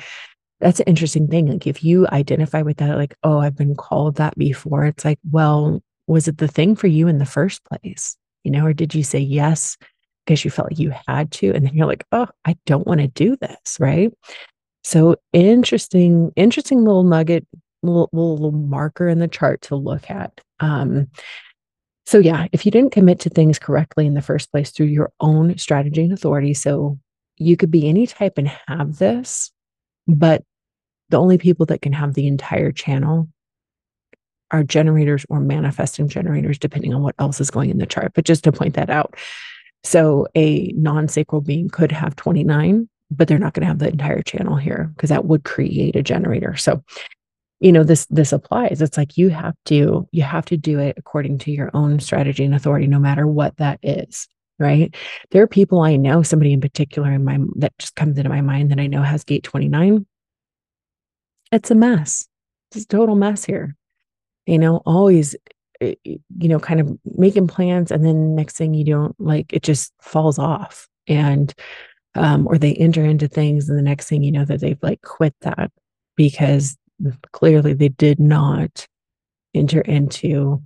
that's 0.59 0.79
an 0.79 0.87
interesting 0.87 1.27
thing. 1.27 1.47
Like 1.47 1.67
if 1.67 1.83
you 1.83 2.07
identify 2.07 2.61
with 2.63 2.77
that, 2.77 2.97
like, 2.97 3.15
oh, 3.23 3.39
I've 3.39 3.57
been 3.57 3.75
called 3.75 4.15
that 4.17 4.37
before, 4.37 4.85
it's 4.85 5.05
like, 5.05 5.19
well, 5.31 5.81
was 6.07 6.27
it 6.27 6.37
the 6.37 6.47
thing 6.47 6.75
for 6.75 6.87
you 6.87 7.07
in 7.07 7.17
the 7.19 7.25
first 7.25 7.63
place? 7.65 8.17
You 8.43 8.51
know, 8.51 8.65
or 8.65 8.73
did 8.73 8.95
you 8.95 9.03
say 9.03 9.19
yes 9.19 9.77
because 10.25 10.43
you 10.43 10.51
felt 10.51 10.71
like 10.71 10.79
you 10.79 10.93
had 11.07 11.31
to? 11.33 11.51
And 11.53 11.65
then 11.65 11.75
you're 11.75 11.87
like, 11.87 12.05
oh, 12.11 12.27
I 12.45 12.57
don't 12.65 12.87
want 12.87 13.01
to 13.01 13.07
do 13.07 13.35
this. 13.37 13.77
Right. 13.79 14.11
So 14.83 15.15
interesting, 15.33 16.31
interesting 16.35 16.83
little 16.83 17.03
nugget, 17.03 17.47
little, 17.81 18.09
little, 18.13 18.51
marker 18.51 19.07
in 19.07 19.19
the 19.19 19.27
chart 19.27 19.61
to 19.63 19.75
look 19.75 20.09
at. 20.09 20.41
Um, 20.59 21.07
so 22.05 22.19
yeah, 22.19 22.47
if 22.51 22.65
you 22.65 22.71
didn't 22.71 22.91
commit 22.91 23.19
to 23.21 23.29
things 23.29 23.57
correctly 23.57 24.05
in 24.05 24.13
the 24.13 24.21
first 24.21 24.51
place 24.51 24.71
through 24.71 24.87
your 24.87 25.11
own 25.19 25.57
strategy 25.57 26.03
and 26.03 26.13
authority, 26.13 26.53
so 26.53 26.99
you 27.37 27.57
could 27.57 27.71
be 27.71 27.89
any 27.89 28.05
type 28.05 28.37
and 28.37 28.47
have 28.67 28.97
this, 28.97 29.51
but 30.07 30.43
the 31.09 31.17
only 31.17 31.37
people 31.37 31.65
that 31.67 31.81
can 31.81 31.93
have 31.93 32.13
the 32.13 32.27
entire 32.27 32.71
channel 32.71 33.27
are 34.51 34.63
generators 34.63 35.25
or 35.29 35.39
manifesting 35.39 36.07
generators, 36.07 36.59
depending 36.59 36.93
on 36.93 37.01
what 37.01 37.15
else 37.19 37.41
is 37.41 37.49
going 37.49 37.69
in 37.69 37.77
the 37.77 37.85
chart. 37.85 38.11
But 38.13 38.25
just 38.25 38.43
to 38.43 38.51
point 38.51 38.75
that 38.75 38.89
out. 38.89 39.15
So 39.85 40.27
a 40.35 40.71
non 40.75 41.07
sacral 41.07 41.41
being 41.41 41.69
could 41.69 41.91
have 41.91 42.15
29, 42.15 42.89
but 43.11 43.27
they're 43.27 43.39
not 43.39 43.53
going 43.53 43.61
to 43.61 43.67
have 43.67 43.79
the 43.79 43.89
entire 43.89 44.21
channel 44.21 44.55
here 44.57 44.91
because 44.95 45.09
that 45.09 45.25
would 45.25 45.43
create 45.43 45.95
a 45.95 46.03
generator. 46.03 46.55
So, 46.55 46.83
you 47.59 47.71
know, 47.71 47.83
this 47.83 48.05
this 48.07 48.33
applies. 48.33 48.81
It's 48.81 48.97
like 48.97 49.17
you 49.17 49.29
have 49.29 49.55
to 49.65 50.07
you 50.11 50.23
have 50.23 50.45
to 50.45 50.57
do 50.57 50.79
it 50.79 50.95
according 50.97 51.37
to 51.39 51.51
your 51.51 51.71
own 51.73 51.99
strategy 51.99 52.43
and 52.43 52.55
authority, 52.55 52.87
no 52.87 52.99
matter 52.99 53.27
what 53.27 53.57
that 53.57 53.79
is. 53.83 54.27
Right. 54.57 54.95
There 55.31 55.43
are 55.43 55.47
people 55.47 55.81
I 55.81 55.97
know, 55.97 56.23
somebody 56.23 56.53
in 56.53 56.61
particular 56.61 57.11
in 57.11 57.25
my 57.25 57.39
that 57.57 57.77
just 57.77 57.95
comes 57.95 58.17
into 58.17 58.29
my 58.29 58.41
mind 58.41 58.71
that 58.71 58.79
I 58.79 58.87
know 58.87 59.01
has 59.01 59.23
gate 59.23 59.43
29 59.43 60.05
it's 61.51 61.71
a 61.71 61.75
mess. 61.75 62.27
It's 62.71 62.83
a 62.83 62.87
total 62.87 63.15
mess 63.15 63.45
here. 63.45 63.75
You 64.45 64.59
know, 64.59 64.81
always, 64.85 65.35
you 66.03 66.49
know, 66.49 66.59
kind 66.59 66.79
of 66.79 66.97
making 67.17 67.47
plans 67.47 67.91
and 67.91 68.05
then 68.05 68.35
next 68.35 68.57
thing 68.57 68.73
you 68.73 68.85
don't 68.85 69.15
like 69.19 69.51
it 69.53 69.63
just 69.63 69.93
falls 70.01 70.39
off. 70.39 70.87
And, 71.07 71.53
um, 72.15 72.47
or 72.47 72.57
they 72.57 72.73
enter 72.73 73.03
into 73.03 73.27
things 73.27 73.69
and 73.69 73.77
the 73.77 73.83
next 73.83 74.07
thing 74.07 74.23
you 74.23 74.31
know 74.31 74.45
that 74.45 74.61
they've 74.61 74.81
like 74.81 75.01
quit 75.01 75.35
that 75.41 75.71
because 76.15 76.77
clearly 77.33 77.73
they 77.73 77.89
did 77.89 78.19
not 78.19 78.87
enter 79.53 79.81
into 79.81 80.61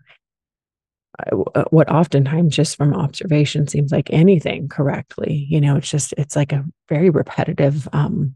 uh, 1.20 1.42
uh, 1.56 1.64
what 1.72 1.90
oftentimes 1.90 2.56
just 2.56 2.78
from 2.78 2.94
observation 2.94 3.68
seems 3.68 3.92
like 3.92 4.10
anything 4.12 4.70
correctly 4.70 5.48
you 5.50 5.60
know 5.60 5.76
it's 5.76 5.90
just 5.90 6.14
it's 6.20 6.36
like 6.36 6.52
a 6.52 6.64
very 6.88 7.10
repetitive 7.10 7.90
um 7.94 8.36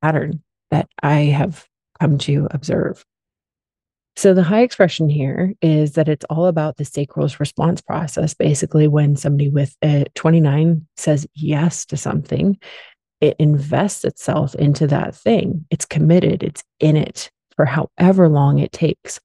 pattern 0.00 0.40
that 0.70 0.88
i 1.02 1.16
have 1.16 1.66
come 2.02 2.18
to 2.18 2.48
observe. 2.50 3.04
So, 4.14 4.34
the 4.34 4.42
high 4.42 4.60
expression 4.60 5.08
here 5.08 5.54
is 5.62 5.92
that 5.92 6.08
it's 6.08 6.24
all 6.28 6.46
about 6.46 6.76
the 6.76 6.84
sacral's 6.84 7.40
response 7.40 7.80
process. 7.80 8.34
Basically, 8.34 8.86
when 8.86 9.16
somebody 9.16 9.48
with 9.48 9.74
a 9.82 10.04
29 10.14 10.86
says 10.96 11.26
yes 11.34 11.86
to 11.86 11.96
something, 11.96 12.58
it 13.22 13.36
invests 13.38 14.04
itself 14.04 14.54
into 14.56 14.86
that 14.88 15.14
thing. 15.14 15.64
It's 15.70 15.86
committed, 15.86 16.42
it's 16.42 16.62
in 16.80 16.96
it 16.96 17.30
for 17.56 17.64
however 17.64 18.28
long 18.28 18.58
it 18.58 18.72
takes. 18.72 19.20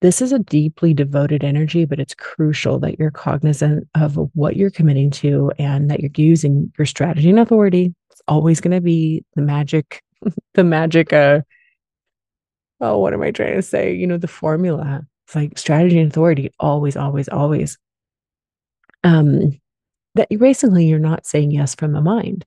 This 0.00 0.20
is 0.20 0.32
a 0.32 0.40
deeply 0.40 0.92
devoted 0.92 1.44
energy, 1.44 1.84
but 1.84 2.00
it's 2.00 2.14
crucial 2.14 2.80
that 2.80 2.98
you're 2.98 3.12
cognizant 3.12 3.86
of 3.94 4.18
what 4.34 4.56
you're 4.56 4.70
committing 4.70 5.12
to 5.12 5.52
and 5.58 5.88
that 5.90 6.00
you're 6.00 6.10
using 6.16 6.72
your 6.76 6.86
strategy 6.86 7.30
and 7.30 7.38
authority. 7.38 7.94
It's 8.10 8.22
always 8.26 8.60
going 8.60 8.74
to 8.74 8.80
be 8.80 9.24
the 9.36 9.42
magic, 9.42 10.02
the 10.54 10.64
magic 10.64 11.12
uh, 11.12 11.42
oh, 12.82 12.98
what 12.98 13.14
am 13.14 13.22
I 13.22 13.30
trying 13.30 13.54
to 13.54 13.62
say? 13.62 13.94
You 13.94 14.06
know, 14.06 14.18
the 14.18 14.28
formula. 14.28 15.06
It's 15.26 15.36
like 15.36 15.56
strategy 15.56 15.98
and 15.98 16.10
authority, 16.10 16.50
always, 16.60 16.96
always, 16.96 17.28
always. 17.28 17.78
Um, 19.04 19.58
that 20.16 20.28
basically 20.28 20.86
you're 20.86 20.98
not 20.98 21.24
saying 21.24 21.52
yes 21.52 21.74
from 21.74 21.92
the 21.92 22.02
mind. 22.02 22.44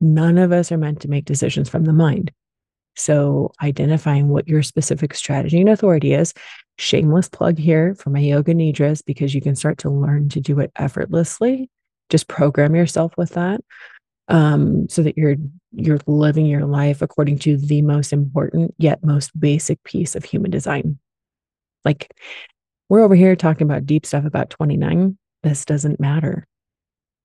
None 0.00 0.38
of 0.38 0.52
us 0.52 0.72
are 0.72 0.78
meant 0.78 1.00
to 1.02 1.08
make 1.08 1.24
decisions 1.24 1.68
from 1.68 1.84
the 1.84 1.92
mind. 1.92 2.32
So 2.96 3.52
identifying 3.62 4.28
what 4.28 4.48
your 4.48 4.62
specific 4.62 5.14
strategy 5.14 5.60
and 5.60 5.68
authority 5.68 6.14
is, 6.14 6.32
shameless 6.78 7.28
plug 7.28 7.58
here 7.58 7.94
for 7.96 8.10
my 8.10 8.20
yoga 8.20 8.54
nidras, 8.54 9.04
because 9.04 9.34
you 9.34 9.40
can 9.40 9.56
start 9.56 9.78
to 9.78 9.90
learn 9.90 10.28
to 10.30 10.40
do 10.40 10.60
it 10.60 10.70
effortlessly. 10.76 11.68
Just 12.10 12.28
program 12.28 12.76
yourself 12.76 13.12
with 13.16 13.30
that 13.30 13.60
um, 14.28 14.88
so 14.88 15.02
that 15.02 15.18
you're 15.18 15.36
you're 15.76 15.98
living 16.06 16.46
your 16.46 16.64
life 16.64 17.02
according 17.02 17.38
to 17.40 17.56
the 17.56 17.82
most 17.82 18.12
important 18.12 18.74
yet 18.78 19.04
most 19.04 19.38
basic 19.38 19.82
piece 19.84 20.14
of 20.14 20.24
human 20.24 20.50
design. 20.50 20.98
Like 21.84 22.12
we're 22.88 23.02
over 23.02 23.14
here 23.14 23.36
talking 23.36 23.66
about 23.66 23.86
deep 23.86 24.06
stuff 24.06 24.24
about 24.24 24.50
29. 24.50 25.18
This 25.42 25.64
doesn't 25.64 26.00
matter. 26.00 26.46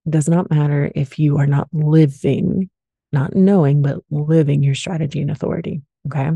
It 0.05 0.11
does 0.11 0.27
not 0.27 0.49
matter 0.49 0.91
if 0.95 1.19
you 1.19 1.37
are 1.37 1.47
not 1.47 1.67
living, 1.71 2.69
not 3.11 3.35
knowing, 3.35 3.81
but 3.81 3.99
living 4.09 4.63
your 4.63 4.75
strategy 4.75 5.21
and 5.21 5.31
authority. 5.31 5.81
Okay. 6.07 6.31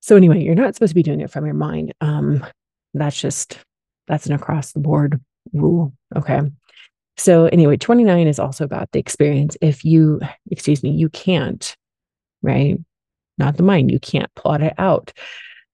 So 0.00 0.16
anyway, 0.16 0.42
you're 0.42 0.54
not 0.54 0.74
supposed 0.74 0.90
to 0.90 0.94
be 0.94 1.02
doing 1.02 1.20
it 1.20 1.30
from 1.30 1.46
your 1.46 1.54
mind. 1.54 1.94
Um, 2.00 2.44
that's 2.92 3.20
just 3.20 3.58
that's 4.06 4.26
an 4.26 4.32
across 4.32 4.72
the 4.72 4.80
board 4.80 5.20
rule. 5.52 5.92
Okay. 6.14 6.40
So, 7.16 7.46
anyway, 7.46 7.76
29 7.76 8.26
is 8.26 8.38
also 8.38 8.64
about 8.64 8.90
the 8.92 8.98
experience. 8.98 9.56
If 9.60 9.84
you, 9.84 10.20
excuse 10.50 10.82
me, 10.82 10.90
you 10.90 11.08
can't, 11.08 11.76
right? 12.42 12.78
Not 13.38 13.56
the 13.56 13.62
mind, 13.62 13.90
you 13.90 14.00
can't 14.00 14.34
plot 14.34 14.62
it 14.62 14.74
out. 14.78 15.12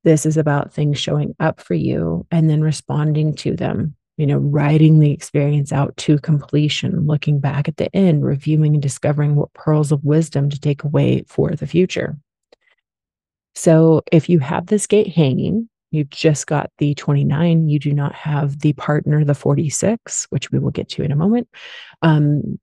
This 0.05 0.25
is 0.25 0.37
about 0.37 0.73
things 0.73 0.99
showing 0.99 1.35
up 1.41 1.61
for 1.61 1.75
you 1.75 2.27
and 2.31 2.49
then 2.49 2.63
responding 2.63 3.35
to 3.37 3.55
them, 3.55 3.95
you 4.17 4.27
know, 4.27 4.39
writing 4.39 4.99
the 4.99 5.13
experience 5.13 5.73
out 5.73 5.97
to 5.99 6.19
completion, 6.19 7.07
looking 7.07 7.39
back 7.39 7.69
at 7.69 7.77
the 7.77 7.95
end, 7.95 8.25
reviewing 8.25 8.75
and 8.75 8.83
discovering 8.83 9.35
what 9.35 9.53
pearls 9.53 9.93
of 9.93 10.05
wisdom 10.05 10.49
to 10.51 10.61
take 10.61 10.85
away 10.85 11.25
for 11.27 11.51
the 11.51 11.67
future. 11.67 12.17
So, 13.55 14.03
if 14.13 14.29
you 14.29 14.39
have 14.39 14.67
this 14.67 14.87
gate 14.87 15.09
hanging, 15.09 15.69
you 15.91 16.05
just 16.05 16.47
got 16.47 16.71
the 16.79 16.95
29 16.95 17.69
you 17.69 17.79
do 17.79 17.93
not 17.93 18.15
have 18.15 18.61
the 18.61 18.73
partner 18.75 19.25
the 19.25 19.35
46 19.35 20.27
which 20.31 20.51
we 20.51 20.59
will 20.59 20.71
get 20.71 20.89
to 20.91 21.03
in 21.03 21.13
a 21.13 21.17
moment. 21.17 21.49
Um 22.03 22.59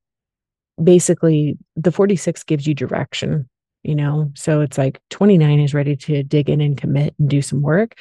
basically 0.81 1.57
the 1.75 1.91
46 1.91 2.43
gives 2.43 2.67
you 2.67 2.73
direction 2.73 3.49
you 3.83 3.95
know? 3.95 4.31
So 4.35 4.61
it's 4.61 4.77
like 4.77 4.99
29 5.11 5.59
is 5.59 5.73
ready 5.73 5.95
to 5.95 6.21
dig 6.23 6.49
in 6.49 6.59
and 6.59 6.77
commit 6.77 7.15
and 7.19 7.29
do 7.29 7.41
some 7.41 7.61
work. 7.61 7.95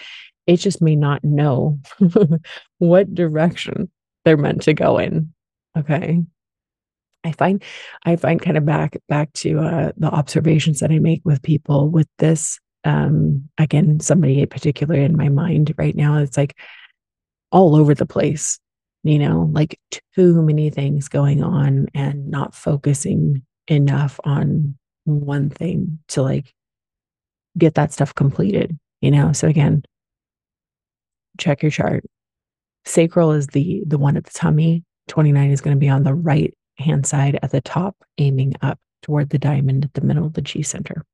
It 0.47 0.56
just 0.56 0.83
may 0.83 0.97
not 0.97 1.23
know 1.23 1.78
what 2.78 3.14
direction 3.14 3.90
they're 4.25 4.37
meant 4.37 4.62
to 4.62 4.75
go 4.75 4.99
in 4.99 5.33
okay? 5.76 6.23
I 7.25 7.33
find 7.33 7.62
i 8.04 8.14
find 8.14 8.40
kind 8.40 8.56
of 8.56 8.64
back 8.64 8.97
back 9.09 9.33
to 9.33 9.59
uh, 9.59 9.92
the 9.97 10.06
observations 10.06 10.78
that 10.78 10.92
i 10.92 11.00
make 11.00 11.23
with 11.25 11.42
people 11.42 11.88
with 11.90 12.06
this 12.18 12.61
um, 12.87 13.49
again, 13.59 13.99
somebody 13.99 14.40
in 14.40 14.47
particular 14.47 14.95
in 14.95 15.16
my 15.16 15.28
mind 15.28 15.75
right 15.76 15.97
now, 15.97 16.19
it's 16.19 16.37
like 16.37 16.57
all 17.50 17.75
over 17.75 17.95
the 17.95 18.07
place, 18.07 18.61
you 19.02 19.19
know, 19.19 19.50
like 19.52 19.81
too 20.14 20.40
many 20.40 20.71
things 20.71 21.09
going 21.09 21.43
on 21.43 21.88
and 21.95 22.31
not 22.31 22.55
focusing 22.55 23.43
enough 23.66 24.21
on 24.23 24.76
one 25.05 25.50
thing 25.50 25.99
to 26.09 26.23
like 26.23 26.55
get 27.59 27.75
that 27.75 27.93
stuff 27.93 28.14
completed, 28.14 28.78
you 29.00 29.11
know? 29.11 29.33
So 29.33 29.49
again, 29.49 29.83
check 31.37 31.62
your 31.62 31.73
chart. 31.73 32.05
Sacral 32.85 33.33
is 33.33 33.49
the 33.49 33.83
the 33.85 33.99
one 33.99 34.16
at 34.16 34.25
the 34.25 34.31
tummy. 34.31 34.85
29 35.09 35.50
is 35.50 35.61
going 35.61 35.75
to 35.75 35.81
be 35.81 35.88
on 35.88 36.05
the 36.05 36.14
right 36.14 36.55
hand 36.78 37.05
side 37.05 37.38
at 37.43 37.50
the 37.50 37.61
top, 37.61 37.97
aiming 38.19 38.55
up 38.62 38.78
toward 39.02 39.31
the 39.31 39.38
diamond 39.38 39.85
at 39.85 39.95
the 39.95 40.00
middle 40.02 40.25
of 40.25 40.35
the 40.35 40.43
G 40.43 40.62
center. 40.62 41.05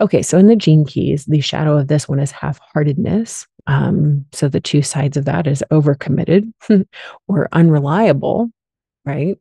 Okay, 0.00 0.22
so 0.22 0.38
in 0.38 0.48
the 0.48 0.56
gene 0.56 0.84
keys, 0.84 1.24
the 1.26 1.40
shadow 1.40 1.78
of 1.78 1.86
this 1.86 2.08
one 2.08 2.18
is 2.18 2.32
half 2.32 2.58
heartedness. 2.72 3.46
Um, 3.66 4.24
so 4.32 4.48
the 4.48 4.60
two 4.60 4.82
sides 4.82 5.16
of 5.16 5.24
that 5.26 5.46
is 5.46 5.62
overcommitted 5.70 6.52
or 7.28 7.48
unreliable, 7.52 8.50
right? 9.04 9.38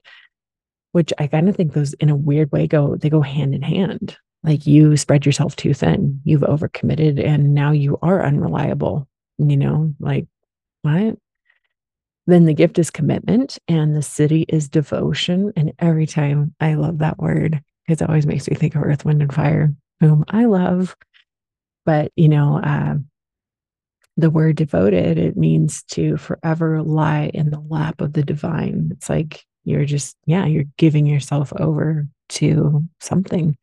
Which 0.92 1.12
I 1.18 1.26
kind 1.28 1.50
of 1.50 1.56
think 1.56 1.74
those 1.74 1.94
in 1.94 2.10
a 2.10 2.16
weird 2.16 2.52
way 2.52 2.68
go, 2.68 2.96
they 2.96 3.10
go 3.10 3.22
hand 3.22 3.56
in 3.56 3.64
hand. 3.64 4.16
Like 4.44 4.68
you 4.68 4.96
spread 4.96 5.26
yourself 5.26 5.56
too 5.56 5.74
thin, 5.74 6.22
you've 6.24 6.42
overcommitted, 6.42 7.24
and 7.24 7.54
now 7.54 7.72
you 7.72 7.98
are 8.02 8.24
unreliable. 8.24 9.08
You 9.40 9.58
know, 9.58 9.94
like 10.00 10.28
what? 10.84 11.18
Then 12.28 12.46
the 12.46 12.54
gift 12.54 12.78
is 12.78 12.92
commitment, 12.92 13.58
and 13.68 13.96
the 13.96 14.02
siddhi 14.02 14.46
is 14.48 14.70
devotion. 14.70 15.52
And 15.56 15.74
every 15.80 16.06
time 16.06 16.54
I 16.60 16.76
love 16.76 17.00
that 17.00 17.18
word 17.18 17.62
because 17.86 18.02
it 18.02 18.08
always 18.08 18.26
makes 18.26 18.50
me 18.50 18.56
think 18.56 18.76
of 18.76 18.84
earth, 18.84 19.04
wind, 19.04 19.22
and 19.22 19.34
fire 19.34 19.74
whom 20.00 20.26
I 20.30 20.46
love. 20.46 20.96
But, 21.86 22.12
you 22.16 22.30
know, 22.30 22.60
uh, 22.64 22.96
the 24.16 24.30
word 24.30 24.56
devoted, 24.56 25.18
it 25.18 25.36
means 25.36 25.84
to 25.84 26.18
forever 26.18 26.82
lie 26.82 27.32
in 27.34 27.50
the 27.50 27.60
lap 27.60 28.00
of 28.00 28.14
the 28.14 28.24
divine. 28.24 28.90
It's 28.92 29.10
like 29.10 29.44
you're 29.64 29.86
just, 29.86 30.16
yeah, 30.26 30.46
you're 30.46 30.66
giving 30.78 31.06
yourself 31.06 31.52
over 31.58 32.08
to 32.30 32.84
something. 33.00 33.58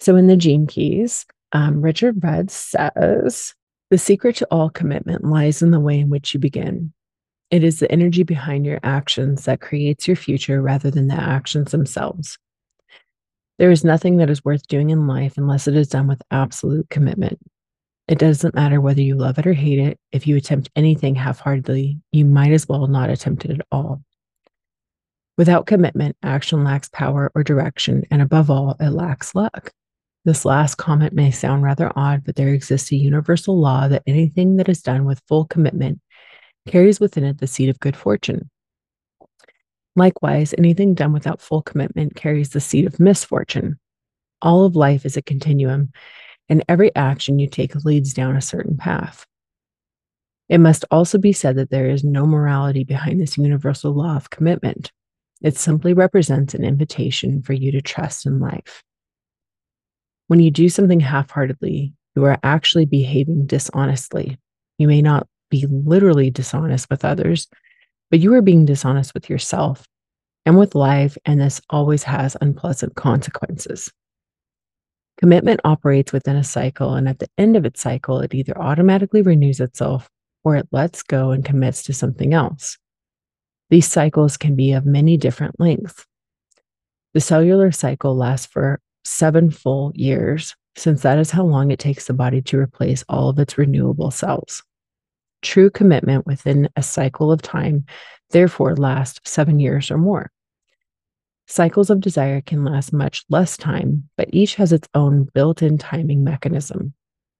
So 0.00 0.16
in 0.16 0.28
the 0.28 0.36
Gene 0.36 0.66
Keys, 0.66 1.26
um, 1.52 1.82
Richard 1.82 2.22
Rudd 2.22 2.50
says 2.50 3.54
the 3.90 3.98
secret 3.98 4.36
to 4.36 4.48
all 4.50 4.70
commitment 4.70 5.24
lies 5.24 5.62
in 5.62 5.72
the 5.72 5.80
way 5.80 5.98
in 5.98 6.10
which 6.10 6.32
you 6.32 6.40
begin. 6.40 6.92
It 7.50 7.64
is 7.64 7.80
the 7.80 7.90
energy 7.90 8.22
behind 8.22 8.64
your 8.64 8.78
actions 8.82 9.44
that 9.44 9.60
creates 9.60 10.06
your 10.06 10.16
future 10.16 10.62
rather 10.62 10.90
than 10.90 11.08
the 11.08 11.20
actions 11.20 11.72
themselves. 11.72 12.38
There 13.60 13.70
is 13.70 13.84
nothing 13.84 14.16
that 14.16 14.30
is 14.30 14.42
worth 14.42 14.66
doing 14.68 14.88
in 14.88 15.06
life 15.06 15.36
unless 15.36 15.68
it 15.68 15.76
is 15.76 15.88
done 15.88 16.06
with 16.06 16.22
absolute 16.30 16.88
commitment. 16.88 17.38
It 18.08 18.18
doesn't 18.18 18.54
matter 18.54 18.80
whether 18.80 19.02
you 19.02 19.16
love 19.16 19.38
it 19.38 19.46
or 19.46 19.52
hate 19.52 19.78
it. 19.78 19.98
If 20.12 20.26
you 20.26 20.38
attempt 20.38 20.70
anything 20.74 21.14
half 21.14 21.40
heartedly, 21.40 22.00
you 22.10 22.24
might 22.24 22.52
as 22.52 22.66
well 22.66 22.86
not 22.86 23.10
attempt 23.10 23.44
it 23.44 23.50
at 23.50 23.66
all. 23.70 24.02
Without 25.36 25.66
commitment, 25.66 26.16
action 26.22 26.64
lacks 26.64 26.88
power 26.88 27.30
or 27.34 27.44
direction, 27.44 28.04
and 28.10 28.22
above 28.22 28.48
all, 28.48 28.76
it 28.80 28.92
lacks 28.92 29.34
luck. 29.34 29.72
This 30.24 30.46
last 30.46 30.76
comment 30.76 31.12
may 31.12 31.30
sound 31.30 31.62
rather 31.62 31.92
odd, 31.94 32.24
but 32.24 32.36
there 32.36 32.54
exists 32.54 32.90
a 32.92 32.96
universal 32.96 33.60
law 33.60 33.88
that 33.88 34.04
anything 34.06 34.56
that 34.56 34.70
is 34.70 34.80
done 34.80 35.04
with 35.04 35.20
full 35.28 35.44
commitment 35.44 36.00
carries 36.66 36.98
within 36.98 37.24
it 37.24 37.36
the 37.36 37.46
seed 37.46 37.68
of 37.68 37.78
good 37.78 37.94
fortune. 37.94 38.48
Likewise, 39.96 40.54
anything 40.56 40.94
done 40.94 41.12
without 41.12 41.40
full 41.40 41.62
commitment 41.62 42.14
carries 42.14 42.50
the 42.50 42.60
seed 42.60 42.86
of 42.86 43.00
misfortune. 43.00 43.78
All 44.42 44.64
of 44.64 44.76
life 44.76 45.04
is 45.04 45.16
a 45.16 45.22
continuum, 45.22 45.92
and 46.48 46.64
every 46.68 46.94
action 46.94 47.38
you 47.38 47.48
take 47.48 47.74
leads 47.84 48.14
down 48.14 48.36
a 48.36 48.40
certain 48.40 48.76
path. 48.76 49.26
It 50.48 50.58
must 50.58 50.84
also 50.90 51.18
be 51.18 51.32
said 51.32 51.56
that 51.56 51.70
there 51.70 51.88
is 51.88 52.02
no 52.02 52.26
morality 52.26 52.82
behind 52.82 53.20
this 53.20 53.38
universal 53.38 53.92
law 53.92 54.16
of 54.16 54.30
commitment. 54.30 54.90
It 55.42 55.56
simply 55.56 55.94
represents 55.94 56.54
an 56.54 56.64
invitation 56.64 57.42
for 57.42 57.52
you 57.52 57.70
to 57.72 57.80
trust 57.80 58.26
in 58.26 58.40
life. 58.40 58.82
When 60.26 60.40
you 60.40 60.50
do 60.50 60.68
something 60.68 61.00
half 61.00 61.30
heartedly, 61.30 61.92
you 62.16 62.24
are 62.24 62.38
actually 62.42 62.84
behaving 62.84 63.46
dishonestly. 63.46 64.38
You 64.78 64.88
may 64.88 65.02
not 65.02 65.28
be 65.50 65.66
literally 65.68 66.30
dishonest 66.30 66.88
with 66.90 67.04
others, 67.04 67.48
but 68.10 68.20
you 68.20 68.34
are 68.34 68.42
being 68.42 68.64
dishonest 68.64 69.14
with 69.14 69.30
yourself 69.30 69.86
and 70.46 70.58
with 70.58 70.74
life, 70.74 71.16
and 71.24 71.40
this 71.40 71.60
always 71.70 72.02
has 72.02 72.36
unpleasant 72.40 72.94
consequences. 72.96 73.92
Commitment 75.18 75.60
operates 75.64 76.12
within 76.12 76.36
a 76.36 76.44
cycle, 76.44 76.94
and 76.94 77.08
at 77.08 77.18
the 77.18 77.28
end 77.36 77.56
of 77.56 77.66
its 77.66 77.80
cycle, 77.80 78.20
it 78.20 78.34
either 78.34 78.56
automatically 78.58 79.20
renews 79.20 79.60
itself 79.60 80.08
or 80.44 80.56
it 80.56 80.66
lets 80.72 81.02
go 81.02 81.30
and 81.30 81.44
commits 81.44 81.82
to 81.82 81.92
something 81.92 82.32
else. 82.32 82.78
These 83.68 83.86
cycles 83.86 84.36
can 84.36 84.56
be 84.56 84.72
of 84.72 84.86
many 84.86 85.16
different 85.16 85.60
lengths. 85.60 86.06
The 87.12 87.20
cellular 87.20 87.70
cycle 87.70 88.16
lasts 88.16 88.46
for 88.46 88.80
seven 89.04 89.50
full 89.50 89.92
years, 89.94 90.56
since 90.76 91.02
that 91.02 91.18
is 91.18 91.30
how 91.30 91.44
long 91.44 91.70
it 91.70 91.78
takes 91.78 92.06
the 92.06 92.14
body 92.14 92.40
to 92.42 92.58
replace 92.58 93.04
all 93.08 93.28
of 93.28 93.38
its 93.38 93.58
renewable 93.58 94.10
cells. 94.10 94.62
True 95.42 95.70
commitment 95.70 96.26
within 96.26 96.68
a 96.76 96.82
cycle 96.82 97.32
of 97.32 97.42
time, 97.42 97.86
therefore, 98.30 98.76
lasts 98.76 99.20
seven 99.24 99.58
years 99.58 99.90
or 99.90 99.98
more. 99.98 100.30
Cycles 101.46 101.90
of 101.90 102.00
desire 102.00 102.40
can 102.40 102.64
last 102.64 102.92
much 102.92 103.24
less 103.28 103.56
time, 103.56 104.08
but 104.16 104.28
each 104.32 104.54
has 104.54 104.72
its 104.72 104.88
own 104.94 105.28
built 105.34 105.62
in 105.62 105.78
timing 105.78 106.22
mechanism. 106.22 106.94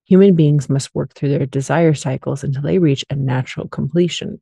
Human 0.07 0.35
beings 0.35 0.69
must 0.69 0.92
work 0.95 1.14
through 1.14 1.28
their 1.28 1.47
desire 1.47 1.95
cycles 1.95 2.42
until 2.42 2.62
they 2.62 2.78
reach 2.78 3.04
a 3.09 3.14
natural 3.14 3.69
completion. 3.69 4.40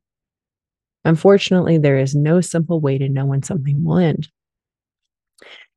Unfortunately, 1.05 1.77
there 1.77 1.99
is 1.99 2.15
no 2.15 2.41
simple 2.41 2.79
way 2.79 2.97
to 2.97 3.07
know 3.09 3.25
when 3.25 3.43
something 3.43 3.83
will 3.83 3.99
end. 3.99 4.29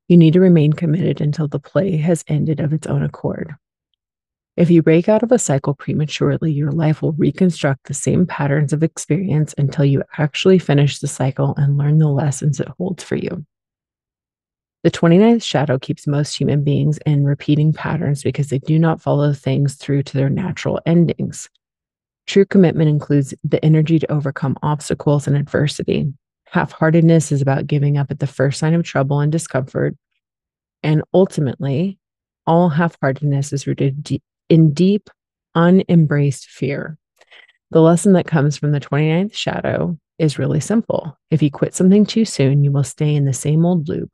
You 0.08 0.16
need 0.16 0.32
to 0.32 0.40
remain 0.40 0.72
committed 0.72 1.20
until 1.20 1.48
the 1.48 1.58
play 1.60 1.96
has 1.98 2.24
ended 2.26 2.60
of 2.60 2.72
its 2.72 2.86
own 2.86 3.02
accord. 3.02 3.54
If 4.56 4.71
you 4.71 4.82
break 4.82 5.09
out 5.09 5.23
of 5.23 5.32
a 5.32 5.38
cycle 5.38 5.75
prematurely, 5.75 6.52
your 6.52 6.73
life 6.73 7.00
will 7.00 7.12
reconstruct 7.12 7.85
the 7.85 7.94
same 7.94 8.26
patterns 8.26 8.75
of 8.75 8.82
experience 8.82 9.54
until 9.56 9.87
you 9.87 10.02
actually 10.18 10.59
finish 10.59 10.99
the 10.99 11.09
cycle 11.09 11.54
and 11.56 11.78
learn 11.78 11.99
the 11.99 12.09
lessons 12.09 12.61
it 12.61 12.68
holds 12.68 13.02
for 13.02 13.16
you. 13.16 13.47
The 14.82 14.90
29th 14.90 15.42
shadow 15.42 15.78
keeps 15.78 16.06
most 16.06 16.35
human 16.37 16.64
beings 16.64 16.98
in 17.07 17.24
repeating 17.24 17.72
patterns 17.72 18.22
because 18.22 18.48
they 18.48 18.59
do 18.59 18.79
not 18.79 19.00
follow 19.00 19.33
things 19.33 19.76
through 19.76 20.03
to 20.05 20.16
their 20.18 20.29
natural 20.29 20.81
endings. 20.85 21.48
True 22.26 22.44
commitment 22.44 22.90
includes 22.90 23.33
the 23.44 23.64
energy 23.64 23.98
to 24.00 24.12
overcome 24.12 24.59
obstacles 24.62 25.26
and 25.26 25.37
adversity. 25.37 26.12
Half 26.46 26.72
heartedness 26.72 27.33
is 27.33 27.40
about 27.40 27.66
giving 27.66 27.96
up 27.96 28.11
at 28.11 28.18
the 28.18 28.26
first 28.26 28.59
sign 28.59 28.74
of 28.74 28.83
trouble 28.83 29.20
and 29.20 29.33
discomfort. 29.33 29.96
And 30.83 31.03
ultimately, 31.14 31.98
all 32.46 32.68
half 32.68 32.96
heartedness 33.00 33.53
is 33.53 33.66
rooted 33.66 34.05
in 34.52 34.74
deep, 34.74 35.08
unembraced 35.54 36.46
fear. 36.46 36.98
The 37.70 37.80
lesson 37.80 38.12
that 38.12 38.26
comes 38.26 38.58
from 38.58 38.72
the 38.72 38.80
29th 38.80 39.34
shadow 39.34 39.98
is 40.18 40.38
really 40.38 40.60
simple. 40.60 41.18
If 41.30 41.42
you 41.42 41.50
quit 41.50 41.74
something 41.74 42.04
too 42.04 42.26
soon, 42.26 42.62
you 42.62 42.70
will 42.70 42.84
stay 42.84 43.14
in 43.14 43.24
the 43.24 43.32
same 43.32 43.64
old 43.64 43.88
loop. 43.88 44.10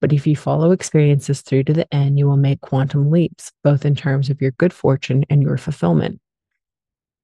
But 0.00 0.14
if 0.14 0.26
you 0.26 0.36
follow 0.36 0.70
experiences 0.70 1.42
through 1.42 1.64
to 1.64 1.74
the 1.74 1.94
end, 1.94 2.18
you 2.18 2.26
will 2.26 2.38
make 2.38 2.62
quantum 2.62 3.10
leaps, 3.10 3.52
both 3.62 3.84
in 3.84 3.94
terms 3.94 4.30
of 4.30 4.40
your 4.40 4.52
good 4.52 4.72
fortune 4.72 5.26
and 5.28 5.42
your 5.42 5.58
fulfillment. 5.58 6.18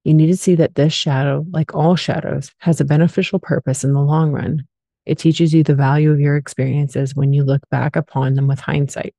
You 0.04 0.12
need 0.12 0.26
to 0.26 0.36
see 0.36 0.54
that 0.56 0.74
this 0.74 0.92
shadow, 0.92 1.46
like 1.50 1.74
all 1.74 1.96
shadows, 1.96 2.52
has 2.58 2.78
a 2.78 2.84
beneficial 2.84 3.38
purpose 3.38 3.84
in 3.84 3.94
the 3.94 4.02
long 4.02 4.32
run. 4.32 4.66
It 5.06 5.16
teaches 5.16 5.54
you 5.54 5.62
the 5.62 5.74
value 5.74 6.10
of 6.10 6.20
your 6.20 6.36
experiences 6.36 7.16
when 7.16 7.32
you 7.32 7.42
look 7.42 7.62
back 7.70 7.96
upon 7.96 8.34
them 8.34 8.48
with 8.48 8.60
hindsight. 8.60 9.14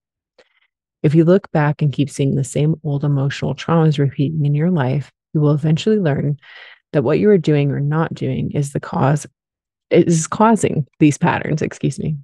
If 1.04 1.16
you 1.16 1.26
look 1.26 1.52
back 1.52 1.82
and 1.82 1.92
keep 1.92 2.10
seeing 2.10 2.36
the 2.36 2.44
same 2.44 2.76
old 2.84 3.04
emotional 3.04 3.56
traumas 3.56 3.98
repeating 3.98 4.46
in 4.46 4.54
your 4.54 4.72
life, 4.72 5.12
you 5.34 5.42
will 5.42 5.54
eventually 5.54 5.98
learn 5.98 6.38
that 6.94 7.04
what 7.04 7.20
you 7.20 7.30
are 7.30 7.38
doing 7.38 7.72
or 7.72 7.80
not 7.80 8.14
doing 8.14 8.52
is 8.52 8.74
the 8.74 8.80
cause 8.80 9.26
is 9.90 10.28
causing 10.28 10.86
these 11.00 11.18
patterns, 11.18 11.62
excuse 11.62 12.00
me. 12.00 12.18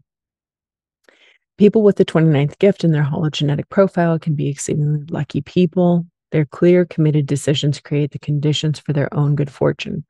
People 1.57 1.81
with 1.81 1.95
the 1.95 2.05
29th 2.05 2.59
gift 2.59 2.83
in 2.83 2.91
their 2.91 3.03
hologenetic 3.03 3.67
profile 3.69 4.19
can 4.19 4.35
be 4.35 4.47
exceedingly 4.47 5.03
lucky 5.09 5.41
people. 5.41 6.05
Their 6.31 6.45
clear, 6.45 6.85
committed 6.85 7.25
decisions 7.25 7.79
create 7.79 8.11
the 8.11 8.19
conditions 8.19 8.79
for 8.79 8.93
their 8.93 9.11
own 9.13 9.35
good 9.35 9.51
fortune. 9.51 10.05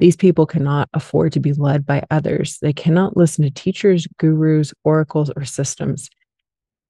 These 0.00 0.16
people 0.16 0.46
cannot 0.46 0.88
afford 0.94 1.32
to 1.32 1.40
be 1.40 1.52
led 1.52 1.84
by 1.84 2.04
others. 2.10 2.58
They 2.62 2.72
cannot 2.72 3.16
listen 3.16 3.44
to 3.44 3.50
teachers, 3.50 4.06
gurus, 4.18 4.72
oracles, 4.84 5.30
or 5.36 5.44
systems. 5.44 6.08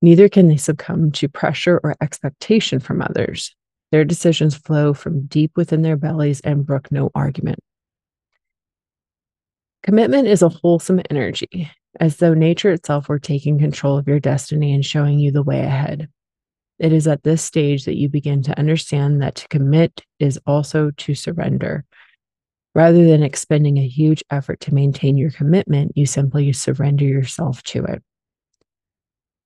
Neither 0.00 0.28
can 0.28 0.48
they 0.48 0.56
succumb 0.56 1.11
to 1.12 1.28
pressure 1.28 1.80
or 1.82 1.96
expectation 2.00 2.78
from 2.78 3.02
others. 3.02 3.54
Their 3.90 4.04
decisions 4.04 4.54
flow 4.54 4.94
from 4.94 5.26
deep 5.26 5.52
within 5.56 5.82
their 5.82 5.96
bellies 5.96 6.40
and 6.40 6.64
brook 6.64 6.92
no 6.92 7.11
argument. 7.14 7.58
Commitment 9.82 10.28
is 10.28 10.42
a 10.42 10.48
wholesome 10.48 11.00
energy, 11.11 11.70
as 11.98 12.16
though 12.16 12.34
nature 12.34 12.70
itself 12.70 13.08
were 13.08 13.18
taking 13.18 13.58
control 13.58 13.96
of 13.96 14.06
your 14.06 14.20
destiny 14.20 14.72
and 14.72 14.84
showing 14.84 15.18
you 15.18 15.32
the 15.32 15.42
way 15.42 15.61
ahead. 15.61 16.08
It 16.78 16.92
is 16.92 17.08
at 17.08 17.24
this 17.24 17.42
stage 17.42 17.84
that 17.87 17.96
you 17.96 18.08
begin 18.08 18.42
to 18.44 18.58
understand 18.58 19.22
that 19.22 19.37
to 19.37 19.48
commit 19.48 20.02
is 20.20 20.38
also 20.46 20.90
to 20.96 21.14
surrender. 21.14 21.84
Rather 22.74 23.04
than 23.04 23.22
expending 23.22 23.78
a 23.78 23.88
huge 23.88 24.22
effort 24.30 24.61
to 24.61 24.74
maintain 24.74 25.16
your 25.16 25.30
commitment, 25.30 25.92
you 25.96 26.06
simply 26.06 26.52
surrender 26.52 27.04
yourself 27.04 27.62
to 27.64 27.84
it. 27.84 28.02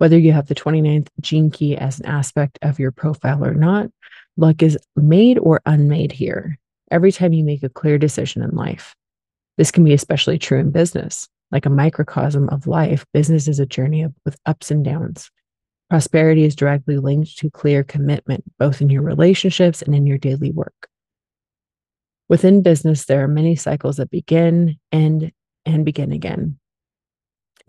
Whether 0.03 0.19
you 0.19 0.33
have 0.33 0.49
the 0.49 0.57
29th 0.57 1.07
gene 1.21 1.53
key 1.53 1.77
as 1.77 2.01
an 2.01 2.07
aspect 2.07 2.59
of 2.61 2.81
your 2.81 2.91
profile 2.91 3.45
or 3.45 3.55
not, 3.55 3.88
luck 4.37 4.61
is 4.61 4.77
made 4.97 5.38
or 5.38 5.61
unmade 5.65 6.11
here 6.11 6.59
every 6.91 7.12
time 7.12 7.33
you 7.33 7.45
make 7.45 7.62
a 7.62 7.69
clear 7.69 7.99
decision 7.99 8.43
in 8.43 8.51
life. 8.51 8.97
This 9.59 9.71
can 9.71 9.85
be 9.85 9.93
especially 9.93 10.41
true 10.41 10.59
in 10.59 10.73
business. 10.73 11.29
Like 11.53 11.67
a 11.67 11.71
microcosm 11.71 12.49
of 12.49 12.67
life, 12.67 13.07
business 13.15 13.47
is 13.47 13.61
a 13.61 13.65
journey 13.65 14.05
with 14.25 14.41
ups 14.45 14.73
and 14.73 14.85
downs. 14.85 15.31
Prosperity 15.88 16.43
is 16.43 16.57
directly 16.57 16.97
linked 16.97 17.38
to 17.38 17.49
clear 17.49 17.85
commitment, 17.85 18.43
both 18.59 18.81
in 18.81 18.91
your 18.91 19.03
relationships 19.03 19.83
and 19.83 19.95
in 19.95 20.05
your 20.05 20.19
daily 20.19 20.51
work. 20.51 20.88
Within 22.29 22.62
business, 22.62 23.05
there 23.05 23.23
are 23.23 23.29
many 23.29 23.55
cycles 23.55 23.99
that 23.99 24.11
begin, 24.11 24.81
end, 24.91 25.31
and 25.65 25.85
begin 25.85 26.11
again. 26.11 26.59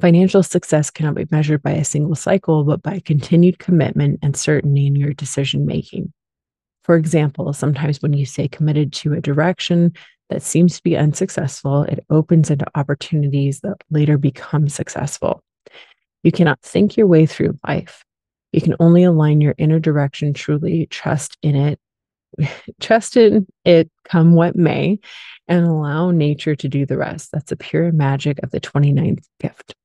Financial 0.01 0.43
success 0.43 0.89
cannot 0.89 1.15
be 1.15 1.27
measured 1.31 1.61
by 1.61 1.71
a 1.71 1.85
single 1.85 2.15
cycle, 2.15 2.63
but 2.63 2.81
by 2.81 2.99
continued 2.99 3.59
commitment 3.59 4.19
and 4.21 4.35
certainty 4.35 4.87
in 4.87 4.95
your 4.95 5.13
decision 5.13 5.65
making. 5.65 6.11
For 6.83 6.95
example, 6.95 7.53
sometimes 7.53 8.01
when 8.01 8.13
you 8.13 8.25
stay 8.25 8.47
committed 8.47 8.91
to 8.93 9.13
a 9.13 9.21
direction 9.21 9.93
that 10.29 10.41
seems 10.41 10.75
to 10.77 10.83
be 10.83 10.97
unsuccessful, 10.97 11.83
it 11.83 12.05
opens 12.09 12.49
into 12.49 12.65
opportunities 12.75 13.61
that 13.61 13.77
later 13.89 14.17
become 14.17 14.67
successful. 14.67 15.41
You 16.23 16.31
cannot 16.31 16.61
think 16.61 16.97
your 16.97 17.07
way 17.07 17.25
through 17.25 17.59
life. 17.67 18.03
You 18.51 18.61
can 18.61 18.75
only 18.79 19.03
align 19.03 19.41
your 19.41 19.55
inner 19.57 19.79
direction 19.79 20.33
truly, 20.33 20.87
trust 20.87 21.37
in 21.41 21.55
it, 21.55 21.79
trust 22.81 23.15
in 23.15 23.47
it 23.63 23.89
come 24.05 24.33
what 24.33 24.55
may, 24.55 24.99
and 25.47 25.65
allow 25.65 26.11
nature 26.11 26.55
to 26.55 26.67
do 26.67 26.85
the 26.85 26.97
rest. 26.97 27.31
That's 27.31 27.49
the 27.49 27.55
pure 27.55 27.91
magic 27.91 28.39
of 28.43 28.51
the 28.51 28.59
29th 28.59 29.25
gift. 29.39 29.75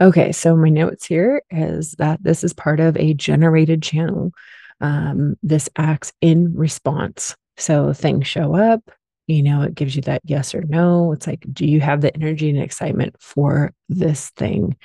Okay, 0.00 0.30
so 0.32 0.56
my 0.56 0.68
notes 0.68 1.06
here 1.06 1.42
is 1.50 1.92
that 1.92 2.22
this 2.22 2.44
is 2.44 2.52
part 2.52 2.78
of 2.78 2.96
a 2.96 3.14
generated 3.14 3.82
channel. 3.82 4.32
Um, 4.80 5.36
this 5.42 5.68
acts 5.76 6.12
in 6.20 6.54
response. 6.54 7.34
So 7.56 7.92
things 7.92 8.28
show 8.28 8.54
up, 8.54 8.80
you 9.26 9.42
know, 9.42 9.62
it 9.62 9.74
gives 9.74 9.96
you 9.96 10.02
that 10.02 10.22
yes 10.24 10.54
or 10.54 10.62
no. 10.62 11.12
It's 11.12 11.26
like, 11.26 11.44
do 11.52 11.66
you 11.66 11.80
have 11.80 12.00
the 12.00 12.14
energy 12.14 12.48
and 12.48 12.60
excitement 12.60 13.16
for 13.20 13.72
this 13.88 14.30
thing 14.30 14.76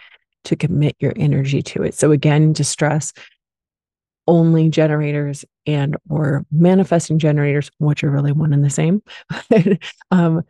to 0.46 0.56
commit 0.56 0.96
your 1.00 1.14
energy 1.16 1.62
to 1.62 1.84
it? 1.84 1.94
So 1.94 2.12
again, 2.12 2.56
to 2.56 2.64
stress 2.64 3.14
only 4.28 4.70
generators 4.70 5.46
and 5.66 5.96
or 6.10 6.46
manifesting 6.52 7.20
generators, 7.20 7.70
which 7.78 8.04
are 8.04 8.10
really 8.10 8.32
one 8.32 8.54
and 8.54 8.66
the 8.66 8.70
same. 8.70 9.04
um, 10.12 10.44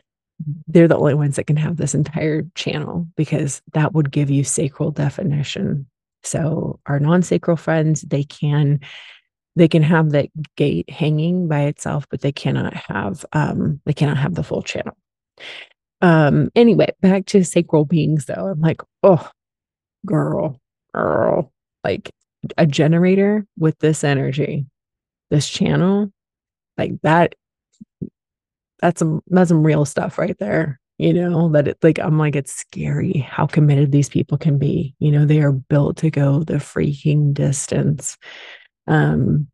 they're 0.67 0.87
the 0.87 0.97
only 0.97 1.13
ones 1.13 1.35
that 1.35 1.47
can 1.47 1.57
have 1.57 1.77
this 1.77 1.95
entire 1.95 2.43
channel 2.55 3.07
because 3.15 3.61
that 3.73 3.93
would 3.93 4.11
give 4.11 4.29
you 4.29 4.43
sacral 4.43 4.91
definition. 4.91 5.87
So 6.23 6.79
our 6.85 6.99
non-sacral 6.99 7.57
friends, 7.57 8.01
they 8.01 8.23
can 8.23 8.79
they 9.55 9.67
can 9.67 9.83
have 9.83 10.11
that 10.11 10.29
gate 10.55 10.89
hanging 10.89 11.47
by 11.47 11.63
itself, 11.63 12.07
but 12.09 12.21
they 12.21 12.31
cannot 12.31 12.73
have 12.73 13.25
um 13.33 13.81
they 13.85 13.93
cannot 13.93 14.17
have 14.17 14.35
the 14.35 14.43
full 14.43 14.61
channel. 14.61 14.95
Um 16.01 16.49
anyway, 16.55 16.89
back 17.01 17.25
to 17.27 17.43
sacral 17.43 17.85
beings 17.85 18.25
though. 18.25 18.47
I'm 18.47 18.61
like, 18.61 18.81
oh 19.03 19.29
girl, 20.05 20.59
girl, 20.93 21.51
like 21.83 22.11
a 22.57 22.65
generator 22.65 23.45
with 23.57 23.77
this 23.79 24.03
energy, 24.03 24.65
this 25.29 25.47
channel, 25.47 26.11
like 26.77 26.93
that 27.03 27.35
that's 28.83 28.99
some 28.99 29.21
that's 29.27 29.47
some 29.47 29.63
real 29.65 29.85
stuff 29.85 30.17
right 30.17 30.37
there 30.39 30.77
you 30.97 31.13
know 31.13 31.49
that 31.49 31.69
it 31.69 31.77
like 31.81 31.99
i'm 31.99 32.17
like 32.17 32.35
it's 32.35 32.51
scary 32.51 33.13
how 33.19 33.47
committed 33.47 33.91
these 33.93 34.09
people 34.09 34.37
can 34.37 34.57
be 34.59 34.93
you 34.99 35.09
know 35.09 35.25
they 35.25 35.41
are 35.41 35.53
built 35.53 35.95
to 35.97 36.11
go 36.11 36.43
the 36.43 36.55
freaking 36.55 37.33
distance. 37.33 38.17
Um 38.87 39.47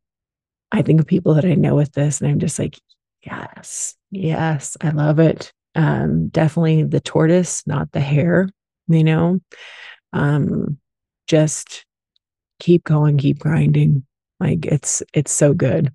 i 0.71 0.81
think 0.81 0.99
of 0.99 1.05
people 1.05 1.35
that 1.35 1.45
i 1.45 1.53
know 1.53 1.75
with 1.75 1.93
this 1.93 2.21
and 2.21 2.29
i'm 2.31 2.39
just 2.39 2.57
like 2.57 2.79
yes 3.23 3.95
yes 4.09 4.77
i 4.81 4.89
love 4.89 5.19
it. 5.19 5.53
Um 5.75 6.29
definitely 6.29 6.83
the 6.83 6.99
tortoise 6.99 7.65
not 7.67 7.91
the 7.91 7.99
hare 7.99 8.49
you 8.87 9.03
know? 9.03 9.39
Um 10.11 10.79
just 11.27 11.85
keep 12.59 12.83
going 12.83 13.19
keep 13.19 13.37
grinding. 13.37 14.05
Like 14.39 14.65
it's 14.65 15.03
it's 15.13 15.31
so 15.31 15.53
good. 15.53 15.93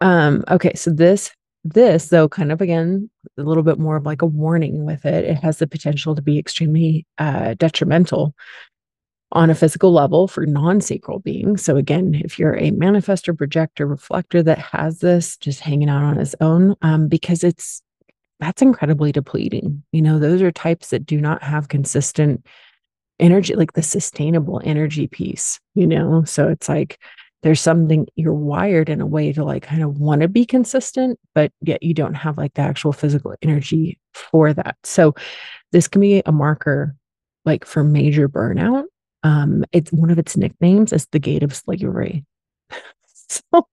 Um 0.00 0.44
okay 0.48 0.74
so 0.74 0.92
this 0.92 1.32
this, 1.64 2.08
though, 2.08 2.28
kind 2.28 2.52
of 2.52 2.60
again, 2.60 3.10
a 3.36 3.42
little 3.42 3.62
bit 3.62 3.78
more 3.78 3.96
of 3.96 4.06
like 4.06 4.22
a 4.22 4.26
warning 4.26 4.84
with 4.84 5.04
it. 5.04 5.24
It 5.24 5.38
has 5.38 5.58
the 5.58 5.66
potential 5.66 6.14
to 6.14 6.22
be 6.22 6.38
extremely 6.38 7.06
uh, 7.18 7.54
detrimental 7.54 8.34
on 9.32 9.50
a 9.50 9.54
physical 9.54 9.92
level 9.92 10.26
for 10.26 10.46
non 10.46 10.80
sacral 10.80 11.20
beings. 11.20 11.62
So, 11.62 11.76
again, 11.76 12.20
if 12.24 12.38
you're 12.38 12.56
a 12.56 12.70
manifestor, 12.70 13.36
projector, 13.36 13.86
reflector 13.86 14.42
that 14.42 14.58
has 14.58 15.00
this 15.00 15.36
just 15.36 15.60
hanging 15.60 15.88
out 15.88 16.02
on 16.02 16.18
its 16.18 16.34
own, 16.40 16.76
um, 16.82 17.08
because 17.08 17.44
it's 17.44 17.82
that's 18.40 18.62
incredibly 18.62 19.12
depleting. 19.12 19.82
You 19.92 20.02
know, 20.02 20.18
those 20.18 20.42
are 20.42 20.50
types 20.50 20.90
that 20.90 21.06
do 21.06 21.20
not 21.20 21.42
have 21.42 21.68
consistent 21.68 22.46
energy, 23.20 23.54
like 23.54 23.74
the 23.74 23.82
sustainable 23.82 24.60
energy 24.64 25.06
piece, 25.06 25.60
you 25.74 25.86
know? 25.86 26.24
So 26.24 26.48
it's 26.48 26.68
like, 26.68 26.98
there's 27.42 27.60
something 27.60 28.06
you're 28.16 28.34
wired 28.34 28.88
in 28.88 29.00
a 29.00 29.06
way 29.06 29.32
to 29.32 29.44
like 29.44 29.62
kind 29.62 29.82
of 29.82 29.98
want 29.98 30.20
to 30.20 30.28
be 30.28 30.44
consistent, 30.44 31.18
but 31.34 31.52
yet 31.62 31.82
you 31.82 31.94
don't 31.94 32.14
have 32.14 32.36
like 32.36 32.54
the 32.54 32.62
actual 32.62 32.92
physical 32.92 33.34
energy 33.42 33.98
for 34.12 34.52
that. 34.52 34.76
So 34.84 35.14
this 35.72 35.88
can 35.88 36.00
be 36.00 36.22
a 36.26 36.32
marker 36.32 36.94
like 37.44 37.64
for 37.64 37.82
major 37.82 38.28
burnout. 38.28 38.84
Um, 39.22 39.64
it's 39.72 39.92
one 39.92 40.10
of 40.10 40.18
its 40.18 40.36
nicknames 40.36 40.92
is 40.92 41.06
the 41.12 41.18
gate 41.18 41.42
of 41.42 41.54
slavery. 41.54 42.24
so 43.28 43.66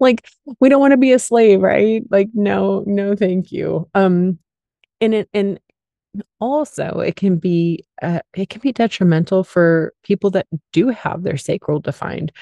like 0.00 0.26
we 0.60 0.68
don't 0.68 0.80
want 0.80 0.92
to 0.92 0.98
be 0.98 1.12
a 1.12 1.18
slave, 1.18 1.60
right? 1.62 2.02
Like, 2.10 2.28
no, 2.34 2.84
no, 2.86 3.14
thank 3.16 3.52
you. 3.52 3.88
Um, 3.94 4.38
and 5.00 5.14
it 5.14 5.28
and 5.32 5.58
also 6.40 7.00
it 7.00 7.16
can 7.16 7.38
be 7.38 7.84
uh, 8.02 8.20
it 8.34 8.48
can 8.48 8.60
be 8.60 8.72
detrimental 8.72 9.42
for 9.42 9.94
people 10.02 10.30
that 10.30 10.46
do 10.72 10.88
have 10.88 11.22
their 11.22 11.36
sacral 11.36 11.80
defined 11.80 12.32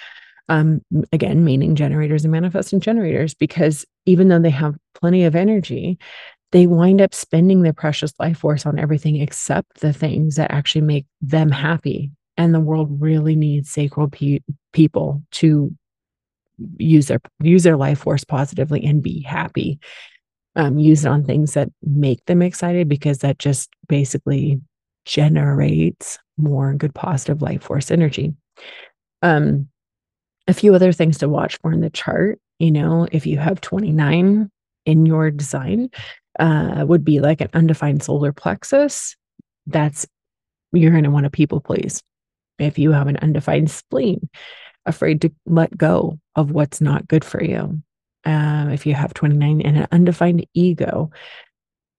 um, 0.52 0.82
again, 1.12 1.44
meaning 1.44 1.74
generators 1.74 2.24
and 2.24 2.32
manifesting 2.32 2.78
generators, 2.78 3.32
because 3.32 3.86
even 4.04 4.28
though 4.28 4.38
they 4.38 4.50
have 4.50 4.76
plenty 4.94 5.24
of 5.24 5.34
energy, 5.34 5.98
they 6.50 6.66
wind 6.66 7.00
up 7.00 7.14
spending 7.14 7.62
their 7.62 7.72
precious 7.72 8.12
life 8.18 8.40
force 8.40 8.66
on 8.66 8.78
everything 8.78 9.16
except 9.16 9.80
the 9.80 9.94
things 9.94 10.36
that 10.36 10.50
actually 10.50 10.82
make 10.82 11.06
them 11.22 11.50
happy. 11.50 12.10
And 12.36 12.54
the 12.54 12.60
world 12.60 13.00
really 13.00 13.34
needs 13.34 13.70
sacral 13.70 14.10
pe- 14.10 14.40
people 14.74 15.22
to 15.32 15.74
use 16.76 17.06
their 17.06 17.20
use 17.42 17.62
their 17.62 17.78
life 17.78 18.00
force 18.00 18.22
positively 18.22 18.84
and 18.84 19.02
be 19.02 19.22
happy. 19.22 19.78
Um, 20.54 20.76
use 20.76 21.06
it 21.06 21.08
on 21.08 21.24
things 21.24 21.54
that 21.54 21.70
make 21.82 22.22
them 22.26 22.42
excited 22.42 22.90
because 22.90 23.20
that 23.20 23.38
just 23.38 23.70
basically 23.88 24.60
generates 25.06 26.18
more 26.36 26.74
good 26.74 26.94
positive 26.94 27.40
life 27.40 27.62
force 27.62 27.90
energy. 27.90 28.34
Um, 29.22 29.68
a 30.48 30.54
few 30.54 30.74
other 30.74 30.92
things 30.92 31.18
to 31.18 31.28
watch 31.28 31.58
for 31.60 31.72
in 31.72 31.80
the 31.80 31.90
chart, 31.90 32.40
you 32.58 32.70
know, 32.70 33.06
if 33.12 33.26
you 33.26 33.38
have 33.38 33.60
29 33.60 34.50
in 34.86 35.06
your 35.06 35.30
design, 35.30 35.90
uh, 36.38 36.84
would 36.86 37.04
be 37.04 37.20
like 37.20 37.40
an 37.40 37.50
undefined 37.52 38.02
solar 38.02 38.32
plexus. 38.32 39.16
That's 39.66 40.06
you're 40.72 40.90
going 40.90 41.04
to 41.04 41.10
want 41.10 41.24
to 41.24 41.30
people 41.30 41.60
please. 41.60 42.02
If 42.58 42.78
you 42.78 42.92
have 42.92 43.08
an 43.08 43.18
undefined 43.18 43.70
spleen, 43.70 44.28
afraid 44.86 45.20
to 45.22 45.32
let 45.46 45.76
go 45.76 46.18
of 46.34 46.50
what's 46.50 46.80
not 46.80 47.08
good 47.08 47.24
for 47.24 47.42
you. 47.42 47.82
Um, 48.24 48.70
if 48.70 48.86
you 48.86 48.94
have 48.94 49.14
29 49.14 49.60
and 49.62 49.78
an 49.78 49.86
undefined 49.90 50.46
ego, 50.54 51.10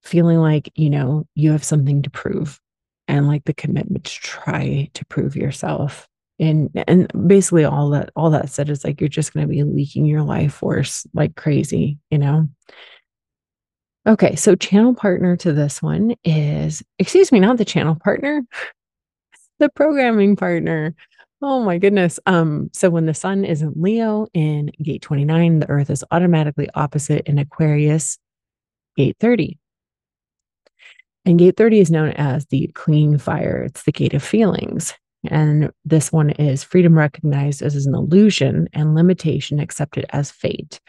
feeling 0.04 0.40
like, 0.40 0.72
you 0.76 0.90
know, 0.90 1.26
you 1.36 1.52
have 1.52 1.64
something 1.64 2.02
to 2.02 2.10
prove 2.10 2.60
and 3.08 3.28
like 3.28 3.44
the 3.46 3.54
commitment 3.54 4.06
to 4.06 4.20
try 4.20 4.90
to 4.94 5.06
prove 5.06 5.36
yourself 5.36 6.08
and 6.40 6.70
and 6.88 7.12
basically 7.28 7.64
all 7.64 7.90
that 7.92 8.10
all 8.16 8.30
that 8.32 8.50
said 8.50 8.70
is 8.70 8.84
like 8.84 9.00
you're 9.00 9.08
just 9.08 9.34
going 9.34 9.48
to 9.48 9.52
be 9.52 9.64
leaking 9.64 10.06
your 10.06 10.24
life 10.24 10.54
force 10.54 11.06
like 11.14 11.36
crazy 11.36 11.98
you 12.10 12.18
know? 12.18 12.48
Okay 14.08 14.36
so 14.36 14.56
channel 14.56 14.94
partner 14.94 15.38
to 15.38 15.54
this 15.54 15.82
one 15.82 16.16
is 16.24 16.84
excuse 17.00 17.32
me 17.32 17.40
not 17.40 17.58
the 17.58 17.66
channel 17.66 17.96
partner 17.96 18.44
the 19.60 19.70
programming 19.70 20.36
partner. 20.36 20.96
Oh 21.42 21.64
my 21.64 21.78
goodness 21.78 22.20
um 22.26 22.70
so 22.74 22.90
when 22.90 23.06
the 23.06 23.14
sun 23.14 23.46
is 23.46 23.62
in 23.62 23.74
leo 23.76 24.28
in 24.34 24.72
gate 24.82 25.02
29 25.02 25.60
the 25.60 25.70
earth 25.70 25.90
is 25.90 26.04
automatically 26.12 26.70
opposite 26.74 27.28
in 27.28 27.38
aquarius 27.38 28.18
gate 28.96 29.18
30 29.20 29.60
and 31.26 31.40
gate 31.40 31.58
30 31.58 31.80
is 31.80 31.92
known 31.92 32.12
as 32.12 32.46
the 32.48 32.68
clean 32.76 33.18
fire. 33.18 33.64
It's 33.64 33.84
the 33.84 33.92
gate 33.92 34.14
of 34.14 34.24
feelings 34.24 34.94
and 35.26 35.72
this 35.86 36.12
one 36.12 36.32
is 36.32 36.64
freedom 36.64 36.98
recognized 36.98 37.62
as 37.62 37.86
an 37.86 37.96
illusion 37.96 38.68
and 38.74 38.96
limitation 38.96 39.60
accepted 39.60 40.06
as 40.10 40.32
fate. 40.32 40.80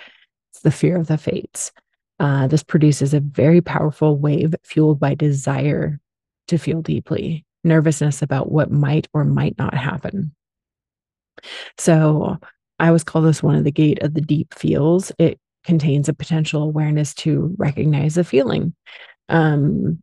It's 0.52 0.60
the 0.62 0.70
fear 0.70 0.96
of 0.96 1.06
the 1.06 1.18
fates. 1.18 1.72
Uh, 2.20 2.46
this 2.46 2.62
produces 2.62 3.12
a 3.12 3.20
very 3.20 3.60
powerful 3.60 4.16
wave 4.16 4.54
fueled 4.62 5.00
by 5.00 5.14
desire 5.14 6.00
to 6.48 6.58
feel 6.58 6.82
deeply, 6.82 7.44
nervousness 7.64 8.22
about 8.22 8.50
what 8.50 8.70
might 8.70 9.08
or 9.12 9.24
might 9.24 9.58
not 9.58 9.74
happen. 9.74 10.34
So 11.78 12.38
I 12.78 12.88
always 12.88 13.04
call 13.04 13.22
this 13.22 13.42
one 13.42 13.56
of 13.56 13.64
the 13.64 13.72
gate 13.72 14.02
of 14.02 14.14
the 14.14 14.20
deep 14.20 14.54
feels. 14.54 15.12
It 15.18 15.38
contains 15.64 16.08
a 16.08 16.14
potential 16.14 16.62
awareness 16.62 17.14
to 17.14 17.54
recognize 17.58 18.16
a 18.16 18.24
feeling. 18.24 18.74
Um, 19.28 20.02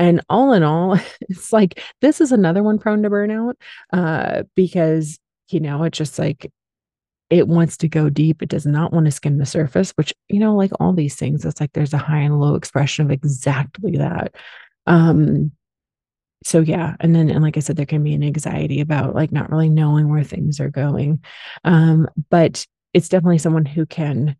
and 0.00 0.22
all 0.30 0.54
in 0.54 0.62
all, 0.62 0.98
it's 1.20 1.52
like 1.52 1.80
this 2.00 2.20
is 2.20 2.32
another 2.32 2.62
one 2.62 2.78
prone 2.78 3.02
to 3.02 3.10
burnout 3.10 3.54
uh, 3.92 4.44
because, 4.56 5.18
you 5.50 5.60
know, 5.60 5.84
it's 5.84 5.98
just 5.98 6.18
like 6.18 6.50
it 7.28 7.46
wants 7.46 7.76
to 7.76 7.88
go 7.88 8.08
deep. 8.08 8.42
It 8.42 8.48
does 8.48 8.66
not 8.66 8.92
want 8.92 9.06
to 9.06 9.12
skim 9.12 9.38
the 9.38 9.46
surface, 9.46 9.92
which, 9.92 10.12
you 10.28 10.40
know, 10.40 10.56
like 10.56 10.72
all 10.80 10.92
these 10.92 11.14
things, 11.14 11.44
it's 11.44 11.60
like 11.60 11.72
there's 11.74 11.94
a 11.94 11.98
high 11.98 12.20
and 12.20 12.40
low 12.40 12.56
expression 12.56 13.04
of 13.04 13.12
exactly 13.12 13.98
that. 13.98 14.34
Um, 14.86 15.52
so 16.42 16.60
yeah 16.60 16.96
and 17.00 17.14
then 17.14 17.28
and 17.28 17.42
like 17.42 17.58
i 17.58 17.60
said 17.60 17.76
there 17.76 17.84
can 17.84 18.02
be 18.02 18.14
an 18.14 18.22
anxiety 18.22 18.80
about 18.80 19.14
like 19.14 19.30
not 19.30 19.50
really 19.50 19.68
knowing 19.68 20.08
where 20.08 20.24
things 20.24 20.58
are 20.58 20.70
going 20.70 21.22
um 21.64 22.08
but 22.30 22.66
it's 22.94 23.10
definitely 23.10 23.36
someone 23.36 23.66
who 23.66 23.84
can 23.84 24.34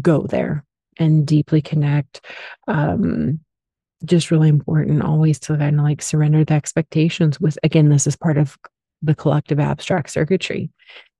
go 0.00 0.22
there 0.22 0.64
and 0.98 1.24
deeply 1.24 1.62
connect 1.62 2.20
um 2.66 3.38
just 4.04 4.30
really 4.30 4.48
important 4.48 5.02
always 5.02 5.38
to 5.38 5.56
kind 5.56 5.78
of 5.78 5.84
like 5.84 6.02
surrender 6.02 6.44
the 6.44 6.54
expectations 6.54 7.40
with 7.40 7.58
again 7.62 7.88
this 7.88 8.06
is 8.06 8.16
part 8.16 8.38
of 8.38 8.56
the 9.02 9.14
collective 9.14 9.58
abstract 9.58 10.10
circuitry 10.10 10.70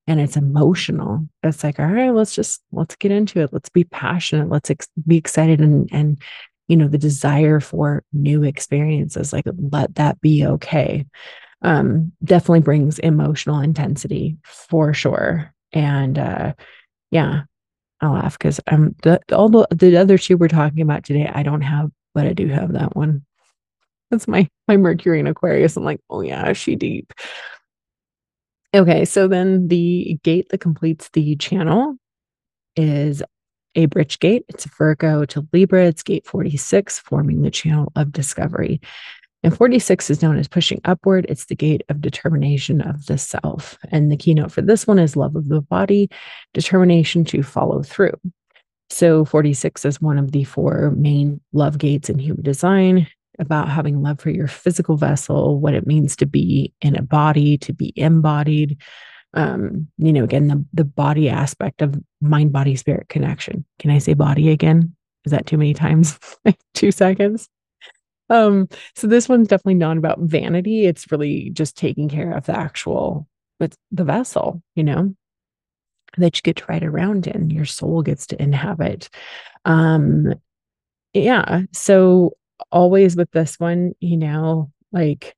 and 0.07 0.21
it's 0.21 0.37
emotional 0.37 1.29
it's 1.43 1.65
like 1.65 1.79
all 1.81 1.87
right 1.87 2.11
let's 2.11 2.35
just 2.35 2.63
let's 2.73 2.97
get 2.97 3.11
into 3.11 3.41
it 3.41 3.53
let's 3.53 3.69
be 3.69 3.85
passionate 3.85 4.49
let's 4.49 4.71
ex- 4.71 4.89
be 5.07 5.17
excited 5.17 5.61
and 5.61 5.89
and 5.93 6.23
you 6.69 6.77
know, 6.77 6.87
the 6.87 6.99
desire 6.99 7.61
for 7.61 8.05
new 8.13 8.45
experiences, 8.45 9.33
like 9.33 9.47
let 9.71 9.95
that 9.97 10.21
be 10.21 10.47
okay. 10.47 11.07
Um, 11.63 12.13
definitely 12.23 12.61
brings 12.61 12.99
emotional 13.01 13.59
intensity 13.59 14.37
for 14.45 14.95
sure. 14.95 15.53
And 15.73 16.19
uh 16.19 16.53
yeah, 17.11 17.43
I 18.01 18.09
laugh 18.09 18.39
because 18.39 18.61
I'm 18.67 18.95
the 19.03 19.21
the, 19.29 19.67
the 19.71 19.97
other 19.97 20.19
two 20.19 20.37
we're 20.37 20.49
talking 20.49 20.83
about 20.83 21.05
today, 21.05 21.29
I 21.33 21.43
don't 21.43 21.63
have, 21.63 21.91
but 22.15 22.27
I 22.27 22.33
do 22.33 22.49
have 22.49 22.73
that 22.73 22.97
one. 22.97 23.25
That's 24.11 24.29
my 24.29 24.49
my 24.67 24.77
Mercury 24.77 25.21
in 25.21 25.27
Aquarius. 25.27 25.77
I'm 25.77 25.85
like, 25.85 26.01
oh 26.11 26.21
yeah, 26.21 26.53
she 26.53 26.77
deep. 26.77 27.13
Okay, 28.75 29.05
so 29.05 29.29
then 29.29 29.69
the 29.69 30.19
gate 30.23 30.49
that 30.51 30.59
completes 30.59 31.09
the 31.13 31.37
channel 31.37 31.97
is 32.77 33.23
a 33.75 33.87
bridge 33.87 34.19
gate. 34.19 34.45
It's 34.49 34.67
Virgo 34.67 35.25
to 35.27 35.47
Libra. 35.53 35.87
It's 35.87 36.03
gate 36.03 36.27
46, 36.27 36.99
forming 36.99 37.43
the 37.43 37.51
channel 37.51 37.93
of 37.97 38.13
discovery. 38.13 38.81
And 39.43 39.57
46 39.57 40.11
is 40.11 40.21
known 40.21 40.37
as 40.37 40.49
pushing 40.49 40.81
upward. 40.85 41.25
It's 41.29 41.47
the 41.47 41.55
gate 41.55 41.83
of 41.89 42.01
determination 42.01 42.81
of 42.81 43.07
the 43.07 43.17
self. 43.17 43.79
And 43.91 44.11
the 44.11 44.17
keynote 44.17 44.51
for 44.51 44.63
this 44.63 44.87
one 44.87 44.99
is 44.99 45.17
love 45.17 45.37
of 45.37 45.49
the 45.49 45.61
body, 45.61 46.11
determination 46.55 47.25
to 47.27 47.43
follow 47.43 47.83
through. 47.83 48.19
So 48.91 49.25
46 49.25 49.85
is 49.85 50.01
one 50.01 50.19
of 50.19 50.33
the 50.33 50.45
four 50.45 50.93
main 50.97 51.41
love 51.53 51.79
gates 51.79 52.09
in 52.09 52.19
human 52.19 52.43
design 52.43 53.07
about 53.39 53.69
having 53.69 54.03
love 54.03 54.21
for 54.21 54.31
your 54.31 54.49
physical 54.49 54.97
vessel, 54.97 55.61
what 55.61 55.75
it 55.75 55.87
means 55.87 56.17
to 56.17 56.27
be 56.27 56.73
in 56.81 56.97
a 56.97 57.03
body, 57.03 57.59
to 57.59 57.73
be 57.73 57.93
embodied. 57.97 58.81
Um, 59.35 59.89
you 59.99 60.13
know, 60.13 60.25
again, 60.25 60.49
the, 60.49 60.65
the 60.73 60.85
body 60.85 61.29
aspect 61.29 61.83
of 61.83 61.95
mind, 62.21 62.53
body, 62.53 62.75
spirit 62.77 63.09
connection. 63.09 63.65
Can 63.79 63.91
I 63.91 63.99
say 63.99 64.15
body 64.15 64.51
again? 64.51 64.97
Is 65.25 65.33
that 65.33 65.47
too 65.47 65.59
many 65.59 65.75
times? 65.75 66.19
Two 66.75 66.91
seconds. 66.91 67.49
Um, 68.31 68.69
so 68.95 69.07
this 69.07 69.29
one's 69.29 69.49
definitely 69.49 69.75
not 69.75 69.97
about 69.97 70.21
vanity. 70.21 70.87
It's 70.87 71.11
really 71.11 71.51
just 71.51 71.77
taking 71.77 72.09
care 72.09 72.33
of 72.33 72.47
the 72.47 72.59
actual 72.59 73.29
with 73.61 73.77
the 73.91 74.05
vessel, 74.05 74.63
you 74.75 74.85
know, 74.85 75.15
that 76.19 76.37
you 76.37 76.43
get 76.43 76.57
to 76.57 76.65
ride 76.69 76.85
around 76.85 77.27
in, 77.27 77.51
your 77.51 77.65
soul 77.65 78.03
gets 78.03 78.27
to 78.29 78.43
inhabit. 78.43 79.09
Um, 79.65 80.35
yeah. 81.13 81.63
So 81.73 82.37
always 82.71 83.17
with 83.17 83.31
this 83.31 83.59
one, 83.59 83.93
you 84.01 84.17
know, 84.17 84.71
like 84.93 85.35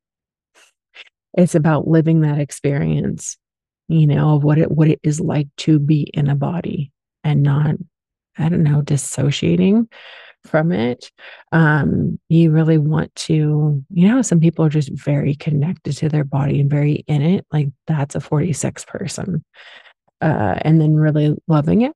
it's 1.34 1.54
about 1.54 1.88
living 1.88 2.20
that 2.20 2.38
experience, 2.38 3.36
you 3.88 4.06
know, 4.06 4.36
of 4.36 4.44
what 4.44 4.58
it 4.58 4.70
what 4.70 4.88
it 4.88 5.00
is 5.02 5.20
like 5.20 5.48
to 5.58 5.78
be 5.78 6.02
in 6.14 6.28
a 6.28 6.34
body 6.34 6.92
and 7.24 7.42
not, 7.42 7.76
I 8.38 8.48
don't 8.48 8.62
know, 8.62 8.82
dissociating 8.82 9.88
from 10.44 10.72
it. 10.72 11.10
Um, 11.52 12.18
you 12.28 12.50
really 12.50 12.78
want 12.78 13.14
to, 13.14 13.84
you 13.90 14.08
know, 14.08 14.22
some 14.22 14.40
people 14.40 14.64
are 14.64 14.70
just 14.70 14.90
very 14.92 15.34
connected 15.34 15.96
to 15.98 16.08
their 16.08 16.24
body 16.24 16.60
and 16.60 16.70
very 16.70 17.04
in 17.06 17.22
it. 17.22 17.46
Like 17.52 17.68
that's 17.86 18.14
a 18.14 18.20
46 18.20 18.84
person. 18.86 19.44
Uh, 20.20 20.58
and 20.62 20.80
then 20.80 20.94
really 20.94 21.34
loving 21.48 21.82
it 21.82 21.92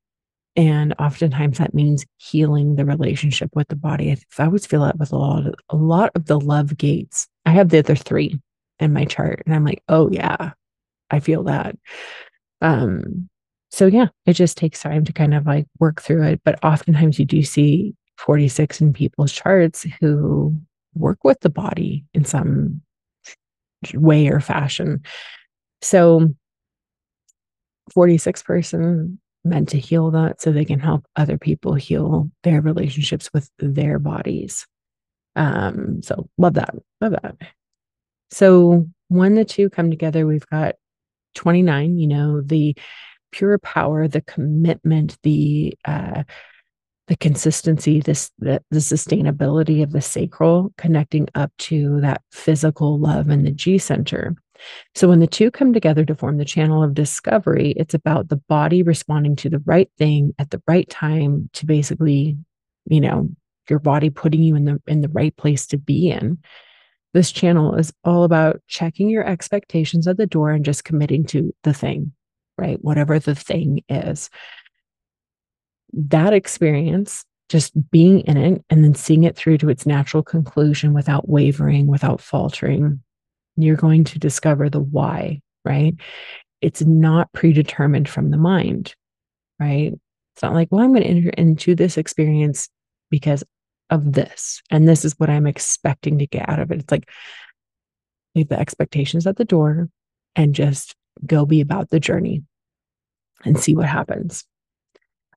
and 0.56 0.94
oftentimes 0.98 1.58
that 1.58 1.74
means 1.74 2.06
healing 2.16 2.76
the 2.76 2.84
relationship 2.84 3.50
with 3.54 3.68
the 3.68 3.76
body. 3.76 4.16
I, 4.38 4.44
always 4.44 4.66
feel 4.66 4.82
that 4.82 4.98
with 4.98 5.12
a 5.12 5.16
lot 5.16 5.46
of 5.46 5.54
a 5.68 5.76
lot 5.76 6.10
of 6.14 6.26
the 6.26 6.38
love 6.38 6.76
gates. 6.76 7.26
I 7.44 7.50
have 7.50 7.70
the 7.70 7.78
other 7.78 7.96
three 7.96 8.40
in 8.78 8.92
my 8.92 9.04
chart, 9.04 9.42
and 9.46 9.54
I'm 9.54 9.64
like, 9.64 9.82
oh 9.88 10.10
yeah, 10.10 10.52
I 11.10 11.20
feel 11.20 11.44
that. 11.44 11.76
Um, 12.60 13.28
so 13.70 13.86
yeah, 13.86 14.08
it 14.26 14.34
just 14.34 14.56
takes 14.56 14.80
time 14.80 15.04
to 15.04 15.12
kind 15.12 15.34
of 15.34 15.46
like 15.46 15.66
work 15.80 16.00
through 16.00 16.22
it. 16.24 16.40
But 16.44 16.62
oftentimes 16.64 17.18
you 17.18 17.24
do 17.24 17.42
see 17.42 17.94
46 18.18 18.80
in 18.80 18.92
people's 18.92 19.32
charts 19.32 19.84
who 20.00 20.54
work 20.94 21.24
with 21.24 21.40
the 21.40 21.50
body 21.50 22.04
in 22.14 22.24
some 22.24 22.80
way 23.92 24.28
or 24.28 24.38
fashion. 24.38 25.02
So 25.82 26.32
46 27.92 28.42
person 28.42 29.20
meant 29.44 29.68
to 29.70 29.78
heal 29.78 30.10
that 30.12 30.40
so 30.40 30.52
they 30.52 30.64
can 30.64 30.80
help 30.80 31.04
other 31.16 31.36
people 31.36 31.74
heal 31.74 32.30
their 32.42 32.60
relationships 32.60 33.30
with 33.34 33.50
their 33.58 33.98
bodies. 33.98 34.66
Um, 35.36 36.02
so 36.02 36.28
love 36.38 36.54
that. 36.54 36.74
Love 37.00 37.12
that. 37.12 37.36
So 38.30 38.88
when 39.08 39.34
the 39.34 39.44
two 39.44 39.68
come 39.68 39.90
together, 39.90 40.26
we've 40.26 40.46
got 40.46 40.76
29, 41.34 41.98
you 41.98 42.06
know, 42.06 42.40
the 42.40 42.76
pure 43.32 43.58
power, 43.58 44.08
the 44.08 44.22
commitment, 44.22 45.18
the 45.22 45.74
uh 45.84 46.22
the 47.06 47.16
consistency, 47.16 48.00
this 48.00 48.30
the, 48.38 48.62
the 48.70 48.78
sustainability 48.78 49.82
of 49.82 49.92
the 49.92 50.00
sacral 50.00 50.72
connecting 50.78 51.28
up 51.34 51.52
to 51.58 52.00
that 52.00 52.22
physical 52.32 52.98
love 52.98 53.28
in 53.28 53.44
the 53.44 53.50
G 53.50 53.76
center. 53.76 54.34
So 54.94 55.08
when 55.08 55.20
the 55.20 55.26
two 55.26 55.50
come 55.50 55.72
together 55.72 56.04
to 56.04 56.14
form 56.14 56.38
the 56.38 56.44
channel 56.44 56.82
of 56.82 56.94
discovery, 56.94 57.72
it's 57.76 57.94
about 57.94 58.28
the 58.28 58.36
body 58.36 58.82
responding 58.82 59.36
to 59.36 59.50
the 59.50 59.60
right 59.60 59.90
thing 59.98 60.34
at 60.38 60.50
the 60.50 60.62
right 60.66 60.88
time 60.88 61.50
to 61.54 61.66
basically, 61.66 62.36
you 62.86 63.00
know, 63.00 63.30
your 63.68 63.78
body 63.78 64.10
putting 64.10 64.42
you 64.42 64.56
in 64.56 64.64
the 64.64 64.82
in 64.86 65.00
the 65.00 65.08
right 65.08 65.36
place 65.36 65.66
to 65.68 65.78
be 65.78 66.10
in. 66.10 66.38
This 67.12 67.30
channel 67.32 67.76
is 67.76 67.92
all 68.04 68.24
about 68.24 68.60
checking 68.66 69.08
your 69.08 69.26
expectations 69.26 70.08
at 70.08 70.16
the 70.16 70.26
door 70.26 70.50
and 70.50 70.64
just 70.64 70.84
committing 70.84 71.24
to 71.26 71.54
the 71.62 71.72
thing, 71.72 72.12
right? 72.58 72.82
Whatever 72.82 73.18
the 73.18 73.34
thing 73.34 73.82
is. 73.88 74.30
That 75.92 76.32
experience 76.32 77.24
just 77.48 77.72
being 77.90 78.20
in 78.20 78.36
it 78.36 78.64
and 78.68 78.82
then 78.82 78.94
seeing 78.94 79.24
it 79.24 79.36
through 79.36 79.58
to 79.58 79.68
its 79.68 79.86
natural 79.86 80.22
conclusion 80.22 80.92
without 80.92 81.28
wavering, 81.28 81.86
without 81.86 82.20
faltering, 82.20 83.00
you're 83.56 83.76
going 83.76 84.04
to 84.04 84.18
discover 84.18 84.68
the 84.68 84.80
why, 84.80 85.40
right? 85.64 85.94
It's 86.60 86.82
not 86.82 87.32
predetermined 87.32 88.08
from 88.08 88.30
the 88.30 88.36
mind, 88.36 88.94
right? 89.60 89.92
It's 90.34 90.42
not 90.42 90.54
like, 90.54 90.68
well, 90.70 90.82
I'm 90.82 90.92
going 90.92 91.02
to 91.02 91.08
enter 91.08 91.28
into 91.30 91.74
this 91.74 91.96
experience 91.96 92.68
because 93.10 93.44
of 93.90 94.12
this. 94.12 94.62
And 94.70 94.88
this 94.88 95.04
is 95.04 95.14
what 95.18 95.30
I'm 95.30 95.46
expecting 95.46 96.18
to 96.18 96.26
get 96.26 96.48
out 96.48 96.58
of 96.58 96.70
it. 96.70 96.80
It's 96.80 96.90
like, 96.90 97.08
leave 98.34 98.48
the 98.48 98.58
expectations 98.58 99.26
at 99.26 99.36
the 99.36 99.44
door 99.44 99.88
and 100.34 100.54
just 100.54 100.94
go 101.24 101.46
be 101.46 101.60
about 101.60 101.90
the 101.90 102.00
journey 102.00 102.42
and 103.44 103.58
see 103.58 103.74
what 103.74 103.86
happens. 103.86 104.44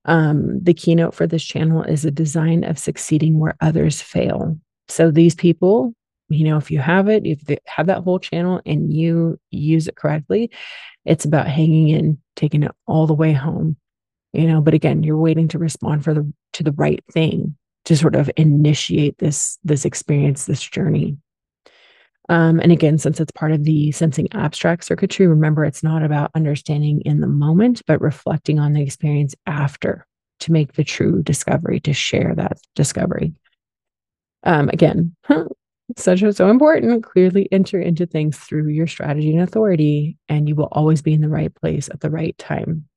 Um, 0.06 0.64
the 0.64 0.74
keynote 0.74 1.14
for 1.14 1.28
this 1.28 1.44
channel 1.44 1.84
is 1.84 2.06
a 2.06 2.12
design 2.12 2.64
of 2.64 2.80
succeeding 2.80 3.40
where 3.40 3.58
others 3.60 4.02
fail. 4.02 4.58
So 4.88 5.12
these 5.12 5.36
people 5.36 5.94
you 6.30 6.46
know, 6.46 6.58
if 6.58 6.72
you 6.72 6.80
have 6.80 7.08
it, 7.10 7.26
if 7.26 7.50
you 7.50 7.58
have 7.66 7.88
that 7.88 8.04
whole 8.04 8.20
channel 8.20 8.62
and 8.66 8.94
you 8.94 9.40
use 9.50 9.88
it 9.88 9.96
correctly, 9.96 10.52
it's 11.06 11.26
about 11.26 11.48
hanging 11.48 11.90
in, 11.90 12.18
taking 12.36 12.64
it 12.64 12.72
all 12.86 13.08
the 13.08 13.14
way 13.14 13.34
home. 13.34 13.78
You 14.34 14.48
know, 14.48 14.62
but 14.62 14.74
again, 14.74 15.04
you're 15.04 15.18
waiting 15.18 15.48
to 15.50 15.60
respond 15.60 16.04
for 16.04 16.14
the 16.14 16.32
to 16.54 16.64
the 16.64 16.74
right 16.74 17.04
thing 17.12 17.56
to 17.86 17.96
sort 17.96 18.16
of 18.16 18.30
initiate 18.36 19.18
this 19.18 19.58
this 19.64 19.86
experience, 19.86 20.46
this 20.46 20.62
journey. 20.62 21.18
Um, 22.30 22.60
and 22.60 22.74
again, 22.74 22.98
since 22.98 23.22
it's 23.22 23.32
part 23.32 23.54
of 23.54 23.64
the 23.64 23.92
sensing 23.94 24.28
abstract 24.34 24.84
circuitry, 24.84 25.28
remember 25.28 25.64
it's 25.64 25.84
not 25.84 26.04
about 26.04 26.32
understanding 26.36 27.02
in 27.06 27.22
the 27.22 27.28
moment, 27.28 27.82
but 27.88 28.02
reflecting 28.02 28.60
on 28.60 28.74
the 28.74 28.82
experience 28.82 29.34
after 29.46 30.06
to 30.42 30.52
make 30.52 30.74
the 30.74 30.84
true 30.84 31.24
discovery, 31.24 31.80
to 31.80 31.94
share 31.94 32.36
that 32.36 32.58
discovery. 32.76 33.34
Um, 34.44 34.70
again, 34.70 35.16
such 35.96 36.22
and 36.22 36.36
so 36.36 36.50
important. 36.50 37.04
Clearly 37.04 37.48
enter 37.52 37.80
into 37.80 38.06
things 38.06 38.38
through 38.38 38.68
your 38.68 38.88
strategy 38.88 39.34
and 39.34 39.42
authority, 39.42 40.18
and 40.28 40.50
you 40.50 40.56
will 40.56 40.70
always 40.72 41.02
be 41.02 41.14
in 41.14 41.22
the 41.22 41.30
right 41.30 41.54
place 41.54 41.90
at 41.90 42.02
the 42.02 42.10
right 42.10 42.38
time. 42.38 42.88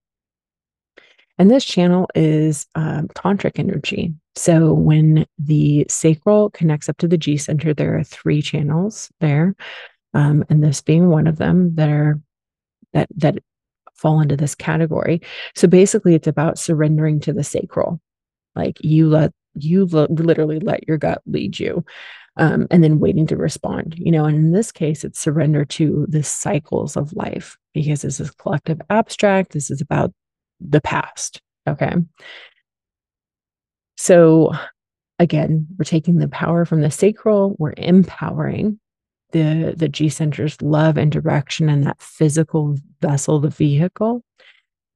And 1.39 1.51
this 1.51 1.65
channel 1.65 2.07
is 2.15 2.67
um, 2.75 3.09
tantric 3.09 3.59
energy. 3.59 4.15
So 4.37 4.75
when 4.75 5.27
the 5.39 5.87
sacral 5.89 6.51
connects 6.51 6.89
up 6.89 6.99
to 6.99 7.09
the 7.09 7.17
G 7.17 7.37
center, 7.37 7.73
there 7.73 7.97
are 7.97 8.05
three 8.05 8.43
channels 8.43 9.11
there, 9.21 9.55
um, 10.13 10.45
and 10.51 10.63
this 10.63 10.83
being 10.83 11.09
one 11.09 11.27
of 11.27 11.39
them 11.39 11.75
that 11.77 11.89
are 11.89 12.21
that 12.93 13.09
that 13.17 13.39
fall 13.95 14.21
into 14.21 14.37
this 14.37 14.55
category. 14.55 15.21
So 15.55 15.69
basically, 15.69 16.15
it's 16.15 16.27
about 16.27 16.59
surrendering 16.59 17.21
to 17.21 17.33
the 17.33 17.45
sacral. 17.45 18.01
Like 18.57 18.79
you 18.83 19.09
let 19.09 19.33
you 19.55 19.85
literally 19.85 20.61
let 20.61 20.87
your 20.87 20.99
gut 20.99 21.23
lead 21.27 21.59
you 21.59 21.85
um, 22.37 22.67
and 22.71 22.83
then 22.83 23.01
waiting 23.01 23.27
to 23.27 23.37
respond 23.37 23.95
you 23.99 24.11
know 24.13 24.25
and 24.25 24.37
in 24.37 24.53
this 24.53 24.73
case 24.73 25.05
it's 25.05 25.19
surrender 25.19 25.65
to 25.65 26.07
the 26.09 26.23
cycles 26.23 26.97
of 26.97 27.13
life 27.15 27.57
because 27.75 28.03
this 28.03 28.21
is 28.21 28.31
collective 28.33 28.81
abstract 28.91 29.53
this 29.53 29.71
is 29.71 29.81
about 29.81 30.13
the 30.61 30.81
past 30.81 31.41
okay? 31.69 31.95
So 33.97 34.53
again 35.21 35.67
we're 35.79 35.85
taking 35.85 36.17
the 36.17 36.29
power 36.29 36.65
from 36.65 36.81
the 36.81 36.91
sacral 36.91 37.55
we're 37.59 37.75
empowering 37.77 38.81
the 39.33 39.75
the 39.77 39.89
g 39.89 40.09
center's 40.09 40.61
love 40.63 40.97
and 40.97 41.13
direction 41.13 41.69
and 41.69 41.87
that 41.87 42.01
physical 42.01 42.77
vessel 43.01 43.39
the 43.39 43.51
vehicle 43.51 44.25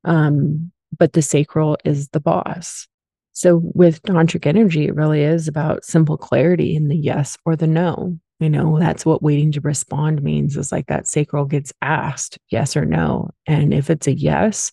um 0.05 0.73
but 0.99 1.13
the 1.13 1.23
sacral 1.23 1.77
is 1.85 2.09
the 2.09 2.21
boss 2.21 2.89
So 3.35 3.61
with 3.75 4.01
tantric 4.03 4.47
energy, 4.47 4.87
it 4.87 4.95
really 4.95 5.23
is 5.23 5.49
about 5.49 5.85
simple 5.85 6.17
clarity 6.17 6.77
in 6.77 6.89
the 6.89 6.97
yes 6.97 7.37
or 7.45 7.57
the 7.57 7.67
no. 7.67 8.19
You 8.41 8.49
know, 8.49 8.79
that's 8.79 9.05
what 9.05 9.23
waiting 9.23 9.53
to 9.53 9.61
respond 9.61 10.23
means 10.23 10.57
is 10.57 10.73
like 10.73 10.87
that 10.87 11.09
sacral 11.09 11.45
gets 11.45 11.73
asked 11.83 12.39
yes 12.51 12.77
or 12.77 12.85
no. 12.85 13.31
And 13.47 13.75
if 13.75 13.91
it's 13.91 14.07
a 14.07 14.15
yes, 14.15 14.73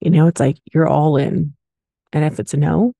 you 0.00 0.10
know, 0.10 0.26
it's 0.26 0.40
like 0.40 0.58
you're 0.72 0.88
all 0.88 1.16
in. 1.16 1.54
And 2.12 2.24
if 2.24 2.40
it's 2.40 2.54
a 2.54 2.58
no, 2.58 2.92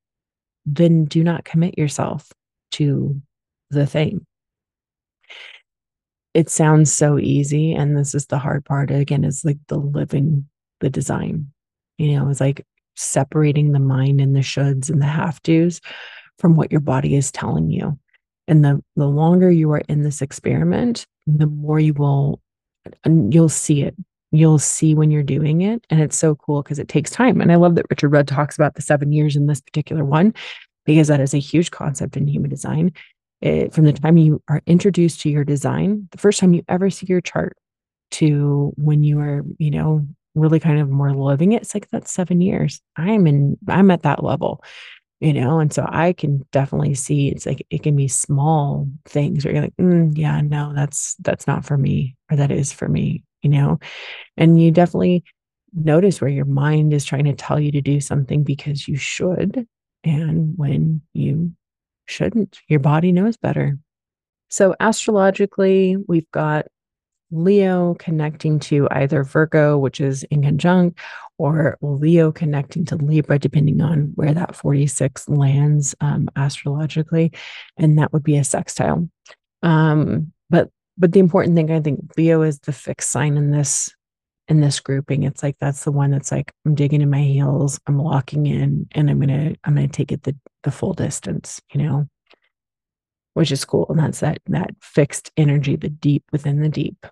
then 0.66 1.06
do 1.06 1.24
not 1.24 1.44
commit 1.44 1.78
yourself 1.78 2.30
to 2.72 3.20
the 3.70 3.86
thing. 3.86 4.26
It 6.34 6.50
sounds 6.50 6.92
so 6.92 7.18
easy. 7.18 7.72
And 7.72 7.96
this 7.96 8.14
is 8.14 8.26
the 8.26 8.38
hard 8.38 8.64
part 8.64 8.90
again, 8.90 9.24
is 9.24 9.44
like 9.44 9.58
the 9.68 9.78
living 9.78 10.48
the 10.80 10.90
design. 10.90 11.52
You 11.98 12.16
know, 12.16 12.28
it's 12.28 12.40
like 12.40 12.66
separating 12.94 13.72
the 13.72 13.80
mind 13.80 14.20
and 14.20 14.34
the 14.34 14.40
shoulds 14.40 14.90
and 14.90 15.00
the 15.00 15.06
have 15.06 15.42
tos 15.42 15.80
from 16.38 16.56
what 16.56 16.72
your 16.72 16.80
body 16.80 17.14
is 17.16 17.30
telling 17.30 17.70
you. 17.70 17.98
And 18.48 18.64
the 18.64 18.82
the 18.96 19.06
longer 19.06 19.50
you 19.50 19.70
are 19.72 19.82
in 19.88 20.02
this 20.02 20.22
experiment, 20.22 21.06
the 21.26 21.46
more 21.46 21.78
you 21.78 21.94
will 21.94 22.40
you'll 23.06 23.48
see 23.48 23.82
it. 23.82 23.94
You'll 24.32 24.58
see 24.58 24.94
when 24.94 25.10
you're 25.10 25.22
doing 25.22 25.60
it. 25.60 25.84
And 25.90 26.00
it's 26.00 26.16
so 26.16 26.34
cool 26.34 26.62
because 26.62 26.78
it 26.78 26.88
takes 26.88 27.10
time. 27.10 27.40
And 27.40 27.52
I 27.52 27.56
love 27.56 27.74
that 27.74 27.86
Richard 27.90 28.08
Rudd 28.08 28.26
talks 28.26 28.56
about 28.56 28.74
the 28.74 28.82
seven 28.82 29.12
years 29.12 29.36
in 29.36 29.46
this 29.46 29.60
particular 29.60 30.04
one, 30.04 30.34
because 30.86 31.08
that 31.08 31.20
is 31.20 31.34
a 31.34 31.38
huge 31.38 31.70
concept 31.70 32.16
in 32.16 32.26
human 32.26 32.50
design. 32.50 32.92
It, 33.42 33.74
from 33.74 33.84
the 33.84 33.92
time 33.92 34.16
you 34.16 34.42
are 34.48 34.62
introduced 34.66 35.20
to 35.20 35.28
your 35.28 35.44
design, 35.44 36.08
the 36.12 36.18
first 36.18 36.40
time 36.40 36.54
you 36.54 36.62
ever 36.68 36.90
see 36.90 37.06
your 37.06 37.20
chart 37.20 37.56
to 38.12 38.72
when 38.76 39.04
you 39.04 39.20
are, 39.20 39.42
you 39.58 39.70
know, 39.70 40.06
really 40.34 40.60
kind 40.60 40.80
of 40.80 40.88
more 40.88 41.14
living 41.14 41.52
it, 41.52 41.62
it's 41.62 41.74
like 41.74 41.88
that's 41.90 42.12
seven 42.12 42.40
years. 42.40 42.80
I'm 42.96 43.26
in, 43.26 43.58
I'm 43.68 43.90
at 43.90 44.02
that 44.02 44.24
level 44.24 44.62
you 45.22 45.32
know 45.32 45.60
and 45.60 45.72
so 45.72 45.86
i 45.88 46.12
can 46.12 46.44
definitely 46.50 46.94
see 46.94 47.28
it's 47.28 47.46
like 47.46 47.64
it 47.70 47.82
can 47.84 47.94
be 47.94 48.08
small 48.08 48.88
things 49.06 49.44
where 49.44 49.54
you're 49.54 49.62
like 49.62 49.76
mm, 49.76 50.12
yeah 50.18 50.40
no 50.40 50.72
that's 50.74 51.14
that's 51.20 51.46
not 51.46 51.64
for 51.64 51.78
me 51.78 52.16
or 52.28 52.36
that 52.36 52.50
is 52.50 52.72
for 52.72 52.88
me 52.88 53.22
you 53.40 53.48
know 53.48 53.78
and 54.36 54.60
you 54.60 54.72
definitely 54.72 55.22
notice 55.72 56.20
where 56.20 56.28
your 56.28 56.44
mind 56.44 56.92
is 56.92 57.04
trying 57.04 57.24
to 57.24 57.34
tell 57.34 57.58
you 57.58 57.70
to 57.70 57.80
do 57.80 58.00
something 58.00 58.42
because 58.42 58.88
you 58.88 58.96
should 58.96 59.64
and 60.02 60.54
when 60.56 61.00
you 61.14 61.52
shouldn't 62.06 62.58
your 62.68 62.80
body 62.80 63.12
knows 63.12 63.36
better 63.36 63.78
so 64.48 64.74
astrologically 64.80 65.96
we've 66.08 66.30
got 66.32 66.66
Leo 67.32 67.94
connecting 67.94 68.58
to 68.60 68.86
either 68.90 69.24
Virgo, 69.24 69.78
which 69.78 70.00
is 70.00 70.22
in 70.24 70.42
conjunct, 70.42 70.98
or 71.38 71.78
Leo 71.80 72.30
connecting 72.30 72.84
to 72.86 72.96
Libra, 72.96 73.38
depending 73.38 73.80
on 73.80 74.12
where 74.14 74.34
that 74.34 74.54
46 74.54 75.28
lands 75.28 75.94
um, 76.00 76.28
astrologically. 76.36 77.32
And 77.76 77.98
that 77.98 78.12
would 78.12 78.22
be 78.22 78.36
a 78.36 78.44
sextile. 78.44 79.08
Um, 79.62 80.32
but 80.50 80.70
but 80.98 81.12
the 81.12 81.20
important 81.20 81.56
thing, 81.56 81.70
I 81.70 81.80
think 81.80 82.00
Leo 82.16 82.42
is 82.42 82.60
the 82.60 82.72
fixed 82.72 83.10
sign 83.10 83.36
in 83.36 83.50
this 83.50 83.92
in 84.48 84.60
this 84.60 84.80
grouping. 84.80 85.22
It's 85.22 85.42
like 85.42 85.56
that's 85.58 85.84
the 85.84 85.92
one 85.92 86.10
that's 86.10 86.30
like 86.30 86.52
I'm 86.66 86.74
digging 86.74 87.00
in 87.00 87.10
my 87.10 87.22
heels, 87.22 87.80
I'm 87.86 87.98
locking 87.98 88.46
in, 88.46 88.86
and 88.92 89.10
I'm 89.10 89.18
gonna 89.18 89.54
I'm 89.64 89.74
gonna 89.74 89.88
take 89.88 90.12
it 90.12 90.24
the 90.24 90.36
the 90.62 90.70
full 90.70 90.92
distance, 90.92 91.60
you 91.72 91.82
know, 91.82 92.06
which 93.34 93.50
is 93.50 93.64
cool. 93.64 93.86
And 93.88 93.98
that's 93.98 94.20
that 94.20 94.38
that 94.46 94.70
fixed 94.80 95.30
energy, 95.36 95.76
the 95.76 95.88
deep 95.88 96.24
within 96.32 96.60
the 96.60 96.68
deep. 96.68 97.06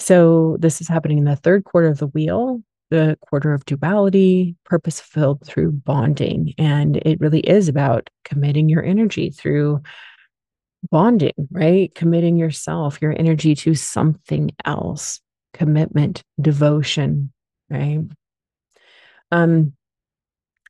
So 0.00 0.56
this 0.58 0.80
is 0.80 0.88
happening 0.88 1.18
in 1.18 1.24
the 1.24 1.36
third 1.36 1.64
quarter 1.64 1.88
of 1.88 1.98
the 1.98 2.06
wheel, 2.08 2.62
the 2.90 3.18
quarter 3.20 3.52
of 3.52 3.64
duality, 3.66 4.56
purpose 4.64 5.00
filled 5.00 5.44
through 5.44 5.72
bonding. 5.72 6.54
And 6.58 6.96
it 6.96 7.20
really 7.20 7.40
is 7.40 7.68
about 7.68 8.08
committing 8.24 8.68
your 8.68 8.82
energy 8.82 9.30
through 9.30 9.82
bonding, 10.90 11.34
right? 11.50 11.94
Committing 11.94 12.36
yourself, 12.36 13.00
your 13.02 13.14
energy 13.16 13.54
to 13.56 13.74
something 13.74 14.50
else, 14.64 15.20
commitment, 15.52 16.22
devotion, 16.40 17.32
right? 17.68 18.00
Um, 19.30 19.74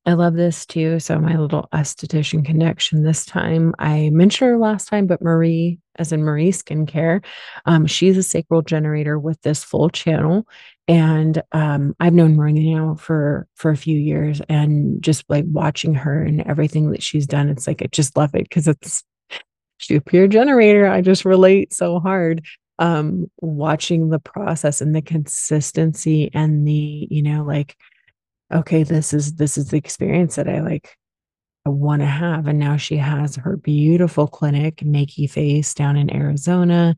I 0.07 0.15
love 0.15 0.35
this 0.35 0.67
too. 0.67 0.99
So 0.99 1.19
my 1.19 1.37
little 1.37 1.69
esthetician 1.73 2.45
connection 2.45 3.03
this 3.03 3.25
time. 3.25 3.75
I 3.79 4.11
mentioned 4.11 4.51
her 4.51 4.59
last 4.59 4.89
time, 4.89 5.07
but 5.07 5.23
Marie, 5.23 5.79
as 6.01 6.13
in 6.13 6.25
Marie 6.25 6.51
Skincare, 6.51 7.25
um, 7.67 7.87
she's 7.87 8.17
a 8.17 8.23
sacral 8.23 8.63
generator 8.63 9.19
with 9.19 9.41
this 9.43 9.63
full 9.63 9.91
channel. 9.91 10.47
And 10.89 11.43
um, 11.53 11.95
I've 12.01 12.15
known 12.15 12.35
Marie 12.35 12.75
now 12.75 12.95
for 12.97 13.47
for 13.55 13.71
a 13.71 13.77
few 13.77 13.97
years, 13.97 14.41
and 14.49 15.01
just 15.03 15.25
like 15.29 15.45
watching 15.47 15.95
her 15.95 16.23
and 16.23 16.41
everything 16.43 16.91
that 16.91 17.03
she's 17.03 17.27
done, 17.27 17.49
it's 17.49 17.67
like 17.67 17.83
I 17.83 17.87
just 17.93 18.17
love 18.17 18.35
it 18.35 18.45
because 18.45 18.67
it's 18.67 19.05
she's 19.77 19.99
a 19.99 20.01
pure 20.01 20.27
generator. 20.27 20.89
I 20.89 21.01
just 21.03 21.25
relate 21.25 21.73
so 21.73 22.01
hard 22.01 22.45
um 22.79 23.31
watching 23.43 24.09
the 24.09 24.19
process 24.19 24.81
and 24.81 24.97
the 24.97 25.03
consistency 25.03 26.31
and 26.33 26.67
the 26.67 27.07
you 27.11 27.23
know 27.23 27.45
like 27.45 27.77
okay, 28.53 28.83
this 28.83 29.13
is 29.13 29.35
this 29.35 29.57
is 29.59 29.69
the 29.69 29.77
experience 29.77 30.37
that 30.37 30.49
I 30.49 30.61
like 30.61 30.97
I 31.67 31.71
want 31.71 32.01
to 32.03 32.07
have. 32.07 32.47
And 32.47 32.59
now 32.59 32.77
she 32.77 32.97
has 32.97 33.37
her 33.37 33.57
beautiful 33.57 34.27
clinic, 34.27 34.77
Makey 34.77 35.31
Face, 35.31 35.75
down 35.75 35.97
in 35.97 36.15
Arizona. 36.15 36.97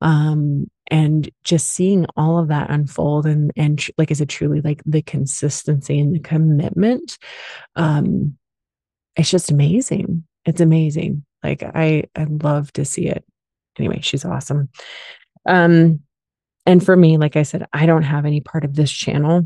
Um, 0.00 0.66
and 0.92 1.30
just 1.42 1.68
seeing 1.68 2.06
all 2.16 2.38
of 2.38 2.48
that 2.48 2.70
unfold 2.70 3.24
and 3.26 3.50
and 3.56 3.78
tr- 3.78 3.92
like 3.96 4.10
is 4.10 4.20
it 4.20 4.28
truly 4.28 4.60
like 4.60 4.82
the 4.84 5.00
consistency 5.00 5.98
and 5.98 6.14
the 6.14 6.20
commitment 6.20 7.18
um 7.76 8.36
it's 9.16 9.30
just 9.30 9.50
amazing 9.50 10.24
it's 10.44 10.60
amazing 10.60 11.24
like 11.42 11.62
i 11.62 12.04
i 12.14 12.24
love 12.24 12.70
to 12.74 12.84
see 12.84 13.06
it 13.06 13.24
anyway 13.78 14.00
she's 14.02 14.24
awesome 14.24 14.68
um 15.46 16.00
and 16.66 16.84
for 16.84 16.94
me 16.96 17.16
like 17.16 17.36
i 17.36 17.42
said 17.42 17.66
i 17.72 17.86
don't 17.86 18.02
have 18.02 18.26
any 18.26 18.40
part 18.40 18.64
of 18.64 18.74
this 18.74 18.90
channel 18.90 19.44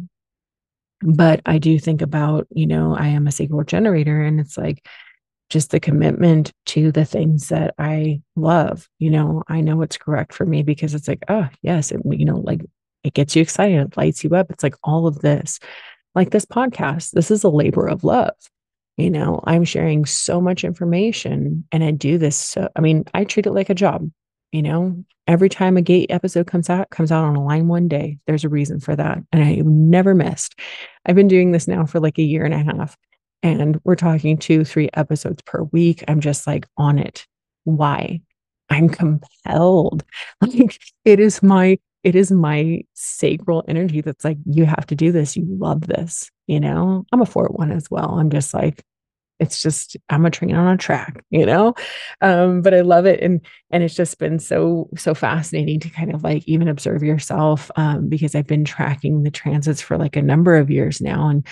but 1.02 1.40
I 1.46 1.58
do 1.58 1.78
think 1.78 2.02
about, 2.02 2.46
you 2.50 2.66
know, 2.66 2.96
I 2.96 3.08
am 3.08 3.26
a 3.26 3.32
sacral 3.32 3.64
generator 3.64 4.22
and 4.22 4.40
it's 4.40 4.56
like 4.56 4.86
just 5.50 5.70
the 5.70 5.80
commitment 5.80 6.52
to 6.66 6.90
the 6.90 7.04
things 7.04 7.48
that 7.48 7.74
I 7.78 8.22
love. 8.34 8.88
You 8.98 9.10
know, 9.10 9.42
I 9.48 9.60
know 9.60 9.76
what's 9.76 9.98
correct 9.98 10.32
for 10.32 10.44
me 10.44 10.62
because 10.62 10.94
it's 10.94 11.08
like, 11.08 11.22
oh, 11.28 11.48
yes, 11.62 11.92
it, 11.92 12.00
you 12.04 12.24
know, 12.24 12.38
like 12.38 12.62
it 13.04 13.14
gets 13.14 13.36
you 13.36 13.42
excited, 13.42 13.80
it 13.80 13.96
lights 13.96 14.24
you 14.24 14.30
up. 14.34 14.50
It's 14.50 14.62
like 14.62 14.74
all 14.82 15.06
of 15.06 15.20
this, 15.20 15.60
like 16.14 16.30
this 16.30 16.46
podcast, 16.46 17.12
this 17.12 17.30
is 17.30 17.44
a 17.44 17.48
labor 17.48 17.86
of 17.86 18.02
love. 18.02 18.34
You 18.96 19.10
know, 19.10 19.40
I'm 19.44 19.64
sharing 19.64 20.06
so 20.06 20.40
much 20.40 20.64
information 20.64 21.64
and 21.70 21.84
I 21.84 21.90
do 21.90 22.16
this. 22.16 22.36
So, 22.36 22.68
I 22.74 22.80
mean, 22.80 23.04
I 23.12 23.24
treat 23.24 23.46
it 23.46 23.52
like 23.52 23.68
a 23.68 23.74
job. 23.74 24.10
You 24.56 24.62
know, 24.62 25.04
every 25.26 25.50
time 25.50 25.76
a 25.76 25.82
gate 25.82 26.10
episode 26.10 26.46
comes 26.46 26.70
out, 26.70 26.88
comes 26.88 27.12
out 27.12 27.24
on 27.24 27.36
a 27.36 27.44
line 27.44 27.68
one 27.68 27.88
day. 27.88 28.16
There's 28.26 28.42
a 28.42 28.48
reason 28.48 28.80
for 28.80 28.96
that. 28.96 29.18
And 29.30 29.44
I've 29.44 29.66
never 29.66 30.14
missed. 30.14 30.58
I've 31.04 31.14
been 31.14 31.28
doing 31.28 31.52
this 31.52 31.68
now 31.68 31.84
for 31.84 32.00
like 32.00 32.16
a 32.16 32.22
year 32.22 32.42
and 32.42 32.54
a 32.54 32.64
half. 32.64 32.96
And 33.42 33.78
we're 33.84 33.96
talking 33.96 34.38
two, 34.38 34.64
three 34.64 34.88
episodes 34.94 35.42
per 35.42 35.64
week. 35.64 36.04
I'm 36.08 36.20
just 36.20 36.46
like 36.46 36.66
on 36.78 36.98
it. 36.98 37.26
Why? 37.64 38.22
I'm 38.70 38.88
compelled. 38.88 40.04
Like 40.40 40.80
it 41.04 41.20
is 41.20 41.42
my 41.42 41.78
it 42.02 42.14
is 42.14 42.32
my 42.32 42.80
sacral 42.94 43.62
energy 43.68 44.00
that's 44.00 44.24
like, 44.24 44.38
you 44.46 44.64
have 44.64 44.86
to 44.86 44.94
do 44.94 45.12
this. 45.12 45.36
You 45.36 45.44
love 45.50 45.82
this. 45.82 46.30
You 46.46 46.60
know, 46.60 47.04
I'm 47.12 47.20
a 47.20 47.26
four 47.26 47.48
one 47.48 47.72
as 47.72 47.90
well. 47.90 48.18
I'm 48.18 48.30
just 48.30 48.54
like, 48.54 48.82
it's 49.38 49.60
just 49.60 49.96
i'm 50.08 50.24
a 50.26 50.30
train 50.30 50.54
on 50.54 50.72
a 50.72 50.76
track 50.76 51.22
you 51.30 51.46
know? 51.46 51.74
Um, 52.20 52.62
but 52.62 52.74
i 52.74 52.80
love 52.80 53.06
it 53.06 53.20
and 53.20 53.40
and 53.70 53.82
it's 53.82 53.94
just 53.94 54.18
been 54.18 54.38
so 54.38 54.88
so 54.96 55.14
fascinating 55.14 55.80
to 55.80 55.90
kind 55.90 56.14
of 56.14 56.24
like 56.24 56.46
even 56.46 56.68
observe 56.68 57.02
yourself 57.02 57.70
um, 57.76 58.08
because 58.08 58.34
i've 58.34 58.46
been 58.46 58.64
tracking 58.64 59.22
the 59.22 59.30
transits 59.30 59.80
for 59.80 59.96
like 59.98 60.16
a 60.16 60.22
number 60.22 60.56
of 60.56 60.70
years 60.70 61.00
now 61.00 61.28
and 61.28 61.46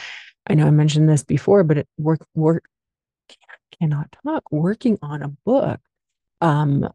i 0.48 0.54
know 0.54 0.66
i 0.66 0.70
mentioned 0.70 1.08
this 1.08 1.22
before 1.22 1.64
but 1.64 1.78
it 1.78 1.88
work 1.98 2.26
work 2.34 2.64
cannot 3.80 4.14
talk 4.24 4.50
working 4.52 4.98
on 5.02 5.22
a 5.22 5.28
book 5.44 5.80
um 6.40 6.88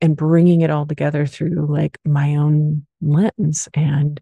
and 0.00 0.16
bringing 0.16 0.62
it 0.62 0.70
all 0.70 0.86
together 0.86 1.26
through 1.26 1.66
like 1.66 1.98
my 2.04 2.36
own 2.36 2.86
lens 3.02 3.68
and 3.74 4.20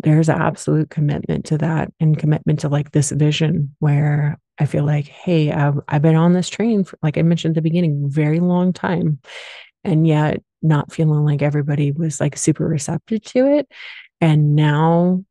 there's 0.00 0.28
an 0.28 0.40
absolute 0.40 0.90
commitment 0.90 1.46
to 1.46 1.58
that 1.58 1.92
and 1.98 2.18
commitment 2.18 2.60
to 2.60 2.68
like 2.68 2.92
this 2.92 3.10
vision 3.10 3.74
where 3.80 4.38
I 4.58 4.66
feel 4.66 4.84
like, 4.84 5.06
hey, 5.06 5.52
I've, 5.52 5.78
I've 5.88 6.02
been 6.02 6.16
on 6.16 6.32
this 6.32 6.48
train, 6.48 6.84
for, 6.84 6.98
like 7.02 7.18
I 7.18 7.22
mentioned 7.22 7.52
at 7.52 7.54
the 7.56 7.68
beginning, 7.68 8.10
very 8.10 8.40
long 8.40 8.72
time. 8.72 9.20
And 9.84 10.06
yet 10.06 10.42
not 10.62 10.92
feeling 10.92 11.24
like 11.24 11.42
everybody 11.42 11.92
was 11.92 12.20
like 12.20 12.36
super 12.36 12.66
receptive 12.66 13.22
to 13.22 13.46
it. 13.46 13.68
And 14.20 14.56
now 14.56 15.24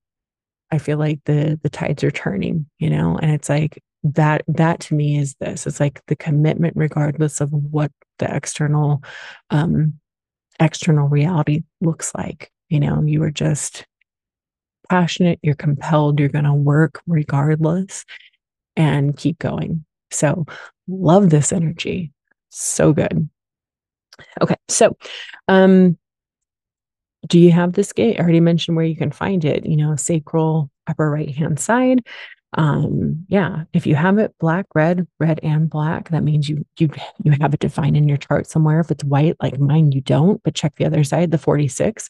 I 0.72 0.78
feel 0.78 0.98
like 0.98 1.20
the 1.26 1.60
the 1.62 1.70
tides 1.70 2.04
are 2.04 2.12
turning, 2.12 2.70
you 2.80 2.89
know, 2.89 3.18
and 3.18 3.32
it's 3.32 3.50
like 3.50 3.84
that 4.04 4.44
that 4.48 4.80
to 4.82 4.96
me 4.96 5.18
is 5.18 5.36
this. 5.36 5.68
It's 5.68 5.80
like 5.80 6.02
the 6.08 6.16
commitment 6.16 6.74
regardless 6.78 7.41
of 7.41 7.52
what 7.52 7.91
the 8.20 8.34
external 8.34 9.04
um 9.50 10.00
external 10.60 11.08
reality 11.08 11.64
looks 11.82 12.14
like. 12.16 12.52
You 12.70 12.80
know, 12.80 13.04
you 13.04 13.22
are 13.24 13.32
just 13.32 13.86
passionate, 14.90 15.40
you're 15.42 15.56
compelled, 15.56 16.20
you're 16.20 16.30
going 16.30 16.46
to 16.46 16.54
work 16.54 17.02
regardless 17.08 18.06
and 18.76 19.18
keep 19.18 19.40
going. 19.40 19.86
So, 20.12 20.46
love 20.88 21.30
this 21.30 21.52
energy. 21.52 22.14
So 22.50 22.94
good. 22.94 23.30
Okay. 24.42 24.56
So, 24.70 24.98
um, 25.48 25.98
do 27.28 27.40
you 27.40 27.52
have 27.52 27.74
this 27.74 27.94
gate? 27.94 28.20
I 28.20 28.24
already 28.24 28.40
mentioned 28.40 28.78
where 28.78 28.86
you 28.86 28.96
can 28.96 29.12
find 29.12 29.44
it, 29.44 29.66
you 29.66 29.76
know, 29.76 29.96
sacral 29.96 30.70
upper 30.88 31.10
right 31.10 31.34
hand 31.34 31.60
side. 31.60 32.06
Um, 32.54 33.26
yeah, 33.28 33.64
if 33.74 33.86
you 33.86 33.96
have 33.96 34.18
it 34.20 34.34
black, 34.40 34.66
red, 34.74 35.06
red 35.20 35.40
and 35.44 35.70
black, 35.70 36.10
that 36.10 36.24
means 36.24 36.48
you 36.48 36.66
you 36.80 36.90
you 37.22 37.34
have 37.42 37.54
it 37.54 37.60
defined 37.60 37.98
in 37.98 38.08
your 38.08 38.18
chart 38.18 38.48
somewhere. 38.48 38.80
If 38.80 38.90
it's 38.90 39.04
white 39.04 39.36
like 39.42 39.60
mine, 39.60 39.92
you 39.92 40.02
don't, 40.02 40.42
but 40.44 40.56
check 40.56 40.76
the 40.76 40.86
other 40.86 41.04
side, 41.04 41.32
the 41.32 41.38
46. 41.38 42.10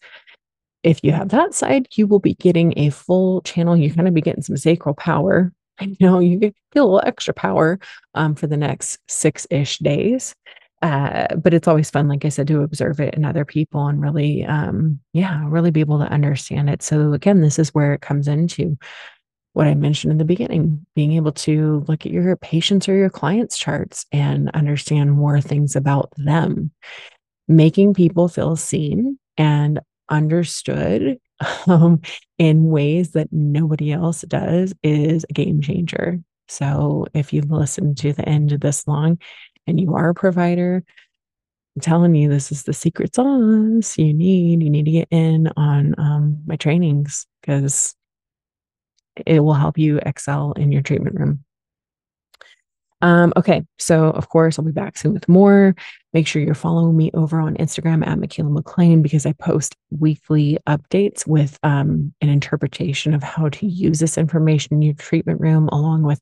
If 0.88 1.02
you 1.04 1.12
have 1.12 1.30
that 1.30 1.54
side, 1.54 1.90
you 1.96 2.08
will 2.08 2.20
be 2.20 2.36
getting 2.36 2.74
a 2.78 2.92
full 2.92 3.42
channel. 3.42 3.76
You're 3.76 3.94
going 3.94 4.06
to 4.06 4.12
be 4.12 4.22
getting 4.22 4.42
some 4.42 4.56
sacral 4.56 4.96
power. 4.96 5.52
I 5.80 5.94
know 6.00 6.20
you 6.20 6.40
get 6.40 6.56
a 6.76 6.80
little 6.80 7.02
extra 7.06 7.34
power 7.34 7.78
um, 8.14 8.36
for 8.36 8.48
the 8.48 8.56
next 8.56 9.00
six 9.10 9.46
ish 9.50 9.80
days. 9.80 10.34
Uh, 10.82 11.36
but 11.36 11.54
it's 11.54 11.68
always 11.68 11.90
fun, 11.90 12.08
like 12.08 12.24
I 12.24 12.30
said, 12.30 12.48
to 12.48 12.62
observe 12.62 13.00
it 13.02 13.16
in 13.16 13.26
other 13.26 13.44
people 13.44 13.88
and 13.88 14.00
really, 14.00 14.46
um, 14.46 15.00
yeah, 15.12 15.44
really 15.48 15.72
be 15.72 15.80
able 15.82 16.00
to 16.00 16.06
understand 16.06 16.70
it. 16.70 16.84
So, 16.84 17.14
again, 17.14 17.42
this 17.42 17.60
is 17.60 17.74
where 17.74 17.94
it 17.94 18.02
comes 18.02 18.28
into 18.28 18.78
what 19.54 19.68
I 19.68 19.74
mentioned 19.74 20.12
in 20.12 20.20
the 20.20 20.24
beginning 20.24 20.86
being 20.96 21.14
able 21.14 21.32
to 21.32 21.84
look 21.88 22.06
at 22.06 22.12
your 22.12 22.36
patients 22.38 22.88
or 22.88 22.96
your 22.96 23.10
clients' 23.10 23.58
charts 23.58 24.06
and 24.12 24.52
understand 24.52 25.14
more 25.14 25.42
things 25.42 25.76
about 25.76 26.14
them, 26.16 26.72
making 27.48 27.96
people 27.96 28.28
feel 28.28 28.56
seen 28.56 29.18
and 29.36 29.80
understood 30.10 31.20
um, 31.68 32.02
in 32.38 32.70
ways 32.70 33.12
that 33.12 33.32
nobody 33.32 33.92
else 33.92 34.22
does 34.22 34.74
is 34.84 35.26
a 35.30 35.34
game 35.34 35.62
changer. 35.62 36.20
So, 36.48 37.08
if 37.14 37.34
you've 37.34 37.52
listened 37.52 37.98
to 37.98 38.14
the 38.14 38.28
end 38.28 38.54
of 38.54 38.62
this 38.62 38.88
long, 38.88 39.20
and 39.66 39.80
you 39.80 39.96
are 39.96 40.10
a 40.10 40.14
provider, 40.14 40.84
I'm 41.76 41.82
telling 41.82 42.16
you, 42.16 42.30
this 42.30 42.52
is 42.52 42.64
the 42.64 42.74
secret 42.74 43.14
sauce 43.14 43.98
you 43.98 44.14
need. 44.14 44.64
You 44.64 44.70
need 44.70 44.86
to 44.86 44.92
get 44.92 45.08
in 45.12 45.50
on 45.58 45.94
um, 45.98 46.42
my 46.48 46.56
trainings 46.56 47.28
because 47.42 47.96
it 49.26 49.42
will 49.42 49.54
help 49.54 49.78
you 49.78 50.00
excel 50.06 50.54
in 50.54 50.72
your 50.72 50.82
treatment 50.82 51.20
room. 51.20 51.44
Um, 53.02 53.32
okay, 53.38 53.64
so 53.78 54.06
of 54.06 54.30
course, 54.30 54.58
I'll 54.58 54.66
be 54.66 54.72
back 54.72 54.98
soon 54.98 55.14
with 55.14 55.30
more. 55.30 55.76
Make 56.14 56.26
sure 56.26 56.42
you're 56.42 56.56
following 56.56 56.98
me 56.98 57.12
over 57.14 57.40
on 57.40 57.56
Instagram 57.58 58.06
at 58.06 58.18
Mikaela 58.18 58.52
MacLean 58.52 59.02
because 59.02 59.26
I 59.26 59.34
post 59.34 59.76
weekly 59.92 60.58
updates 60.68 61.28
with 61.28 61.60
um, 61.62 62.14
an 62.22 62.30
interpretation 62.30 63.14
of 63.14 63.22
how 63.22 63.50
to 63.50 63.68
use 63.68 64.00
this 64.00 64.18
information 64.18 64.74
in 64.74 64.82
your 64.82 64.96
treatment 64.96 65.40
room, 65.40 65.70
along 65.70 66.04
with 66.04 66.20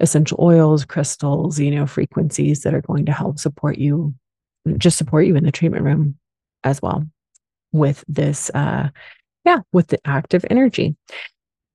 essential 0.00 0.38
oils, 0.40 0.84
crystals, 0.84 1.60
you 1.60 1.70
know, 1.70 1.86
frequencies 1.86 2.62
that 2.62 2.74
are 2.74 2.82
going 2.82 3.06
to 3.06 3.12
help 3.12 3.38
support 3.38 3.78
you, 3.78 4.14
just 4.78 4.98
support 4.98 5.26
you 5.26 5.36
in 5.36 5.44
the 5.44 5.52
treatment 5.52 5.84
room 5.84 6.16
as 6.64 6.82
well 6.82 7.04
with 7.70 8.04
this, 8.08 8.50
uh, 8.54 8.88
yeah, 9.44 9.60
with 9.72 9.88
the 9.88 9.98
active 10.04 10.44
energy. 10.50 10.96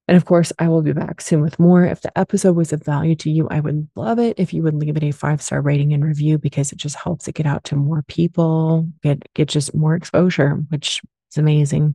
And 0.09 0.17
of 0.17 0.25
course, 0.25 0.51
I 0.57 0.67
will 0.67 0.81
be 0.81 0.91
back 0.91 1.21
soon 1.21 1.41
with 1.41 1.59
more. 1.59 1.85
If 1.85 2.01
the 2.01 2.17
episode 2.17 2.55
was 2.55 2.73
of 2.73 2.83
value 2.83 3.13
to 3.17 3.29
you, 3.29 3.47
I 3.51 3.59
would 3.59 3.87
love 3.95 4.17
it 4.17 4.39
if 4.39 4.55
you 4.55 4.63
would 4.63 4.73
leave 4.73 4.97
it 4.97 5.03
a 5.03 5.11
five 5.11 5.39
star 5.39 5.61
rating 5.61 5.93
and 5.93 6.03
review 6.03 6.39
because 6.39 6.71
it 6.71 6.79
just 6.79 6.95
helps 6.95 7.27
it 7.27 7.35
get 7.35 7.45
out 7.45 7.63
to 7.65 7.75
more 7.75 8.01
people, 8.07 8.87
get 9.03 9.21
get 9.35 9.49
just 9.49 9.75
more 9.75 9.93
exposure, 9.93 10.63
which 10.69 11.03
is 11.31 11.37
amazing. 11.37 11.93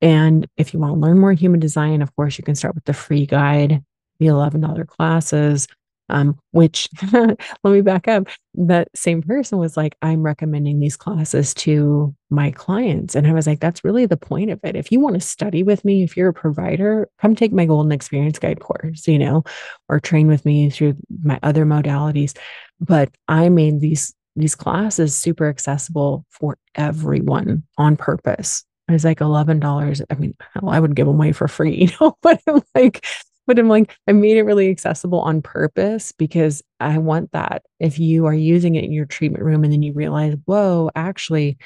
And 0.00 0.46
if 0.56 0.72
you 0.72 0.80
want 0.80 0.94
to 0.94 0.98
learn 0.98 1.18
more 1.18 1.34
human 1.34 1.60
design, 1.60 2.00
of 2.00 2.16
course, 2.16 2.38
you 2.38 2.44
can 2.44 2.54
start 2.54 2.74
with 2.74 2.86
the 2.86 2.94
free 2.94 3.26
guide 3.26 3.84
the 4.18 4.26
$11 4.28 4.86
classes 4.86 5.68
um, 6.08 6.38
which 6.52 6.88
let 7.12 7.38
me 7.64 7.80
back 7.80 8.08
up. 8.08 8.28
That 8.54 8.88
same 8.94 9.22
person 9.22 9.58
was 9.58 9.76
like, 9.76 9.96
I'm 10.02 10.22
recommending 10.22 10.78
these 10.78 10.96
classes 10.96 11.52
to 11.54 12.14
my 12.30 12.50
clients. 12.50 13.14
And 13.14 13.26
I 13.26 13.32
was 13.32 13.46
like, 13.46 13.60
that's 13.60 13.84
really 13.84 14.06
the 14.06 14.16
point 14.16 14.50
of 14.50 14.60
it. 14.62 14.76
If 14.76 14.90
you 14.90 15.00
want 15.00 15.14
to 15.14 15.20
study 15.20 15.62
with 15.62 15.84
me, 15.84 16.02
if 16.02 16.16
you're 16.16 16.30
a 16.30 16.34
provider, 16.34 17.08
come 17.18 17.34
take 17.34 17.52
my 17.52 17.66
golden 17.66 17.92
experience 17.92 18.38
guide 18.38 18.60
course, 18.60 19.06
you 19.06 19.18
know, 19.18 19.44
or 19.88 20.00
train 20.00 20.26
with 20.28 20.44
me 20.44 20.70
through 20.70 20.96
my 21.22 21.38
other 21.42 21.66
modalities. 21.66 22.36
But 22.80 23.10
I 23.28 23.48
made 23.48 23.80
these 23.80 24.14
these 24.36 24.54
classes 24.54 25.16
super 25.16 25.48
accessible 25.48 26.26
for 26.30 26.58
everyone 26.74 27.62
on 27.78 27.96
purpose. 27.96 28.64
It 28.88 28.92
was 28.92 29.04
like 29.04 29.18
$11. 29.18 30.02
I 30.10 30.14
mean, 30.14 30.34
hell, 30.52 30.68
I 30.68 30.78
would 30.78 30.94
give 30.94 31.06
them 31.06 31.16
away 31.16 31.32
for 31.32 31.48
free, 31.48 31.74
you 31.86 31.88
know, 32.00 32.16
but 32.22 32.40
I'm 32.46 32.62
like, 32.74 33.04
but 33.46 33.58
I'm 33.58 33.68
like, 33.68 33.96
I 34.06 34.12
made 34.12 34.36
it 34.36 34.42
really 34.42 34.70
accessible 34.70 35.20
on 35.20 35.42
purpose 35.42 36.12
because 36.12 36.62
I 36.80 36.98
want 36.98 37.32
that. 37.32 37.62
If 37.78 37.98
you 37.98 38.26
are 38.26 38.34
using 38.34 38.74
it 38.74 38.84
in 38.84 38.92
your 38.92 39.06
treatment 39.06 39.44
room 39.44 39.64
and 39.64 39.72
then 39.72 39.82
you 39.82 39.92
realize, 39.92 40.36
whoa, 40.44 40.90
actually, 40.94 41.58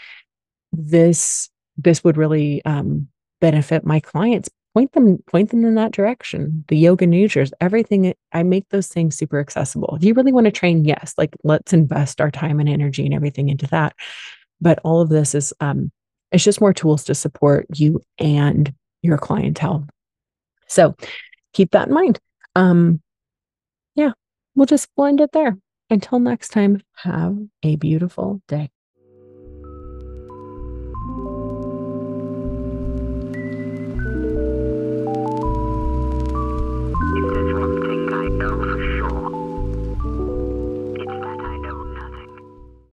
this 0.72 1.49
this 1.76 2.05
would 2.05 2.16
really 2.16 2.64
um, 2.64 3.09
benefit 3.41 3.85
my 3.85 4.01
clients. 4.01 4.49
Point 4.74 4.93
them, 4.93 5.18
point 5.26 5.51
them 5.51 5.64
in 5.64 5.74
that 5.74 5.91
direction. 5.91 6.64
The 6.68 6.76
yoga 6.76 7.07
nidras, 7.07 7.51
everything. 7.61 8.14
I 8.33 8.43
make 8.45 8.68
those 8.68 8.87
things 8.87 9.16
super 9.16 9.41
accessible. 9.41 9.97
If 9.97 10.05
you 10.05 10.14
really 10.14 10.33
want 10.33 10.45
to 10.45 10.53
train, 10.53 10.85
yes, 10.85 11.14
like 11.18 11.35
let's 11.43 11.72
invest 11.72 12.20
our 12.20 12.31
time 12.31 12.61
and 12.61 12.68
energy 12.68 13.05
and 13.05 13.14
everything 13.14 13.49
into 13.49 13.66
that. 13.68 13.97
But 14.61 14.78
all 14.85 15.01
of 15.01 15.09
this 15.09 15.35
is, 15.35 15.53
um, 15.59 15.91
it's 16.31 16.45
just 16.45 16.61
more 16.61 16.72
tools 16.72 17.03
to 17.05 17.14
support 17.16 17.66
you 17.74 18.01
and 18.18 18.72
your 19.03 19.18
clientele. 19.18 19.89
So 20.68 20.95
keep 21.53 21.71
that 21.73 21.89
in 21.89 21.95
mind. 21.95 22.19
Um, 22.57 23.01
yeah, 23.95 24.13
we'll 24.55 24.67
just 24.67 24.89
blend 24.97 25.21
it 25.21 25.33
there. 25.33 25.59
Until 25.89 26.21
next 26.21 26.51
time, 26.51 26.83
have 26.97 27.37
a 27.63 27.77
beautiful 27.77 28.41
day. 28.47 28.71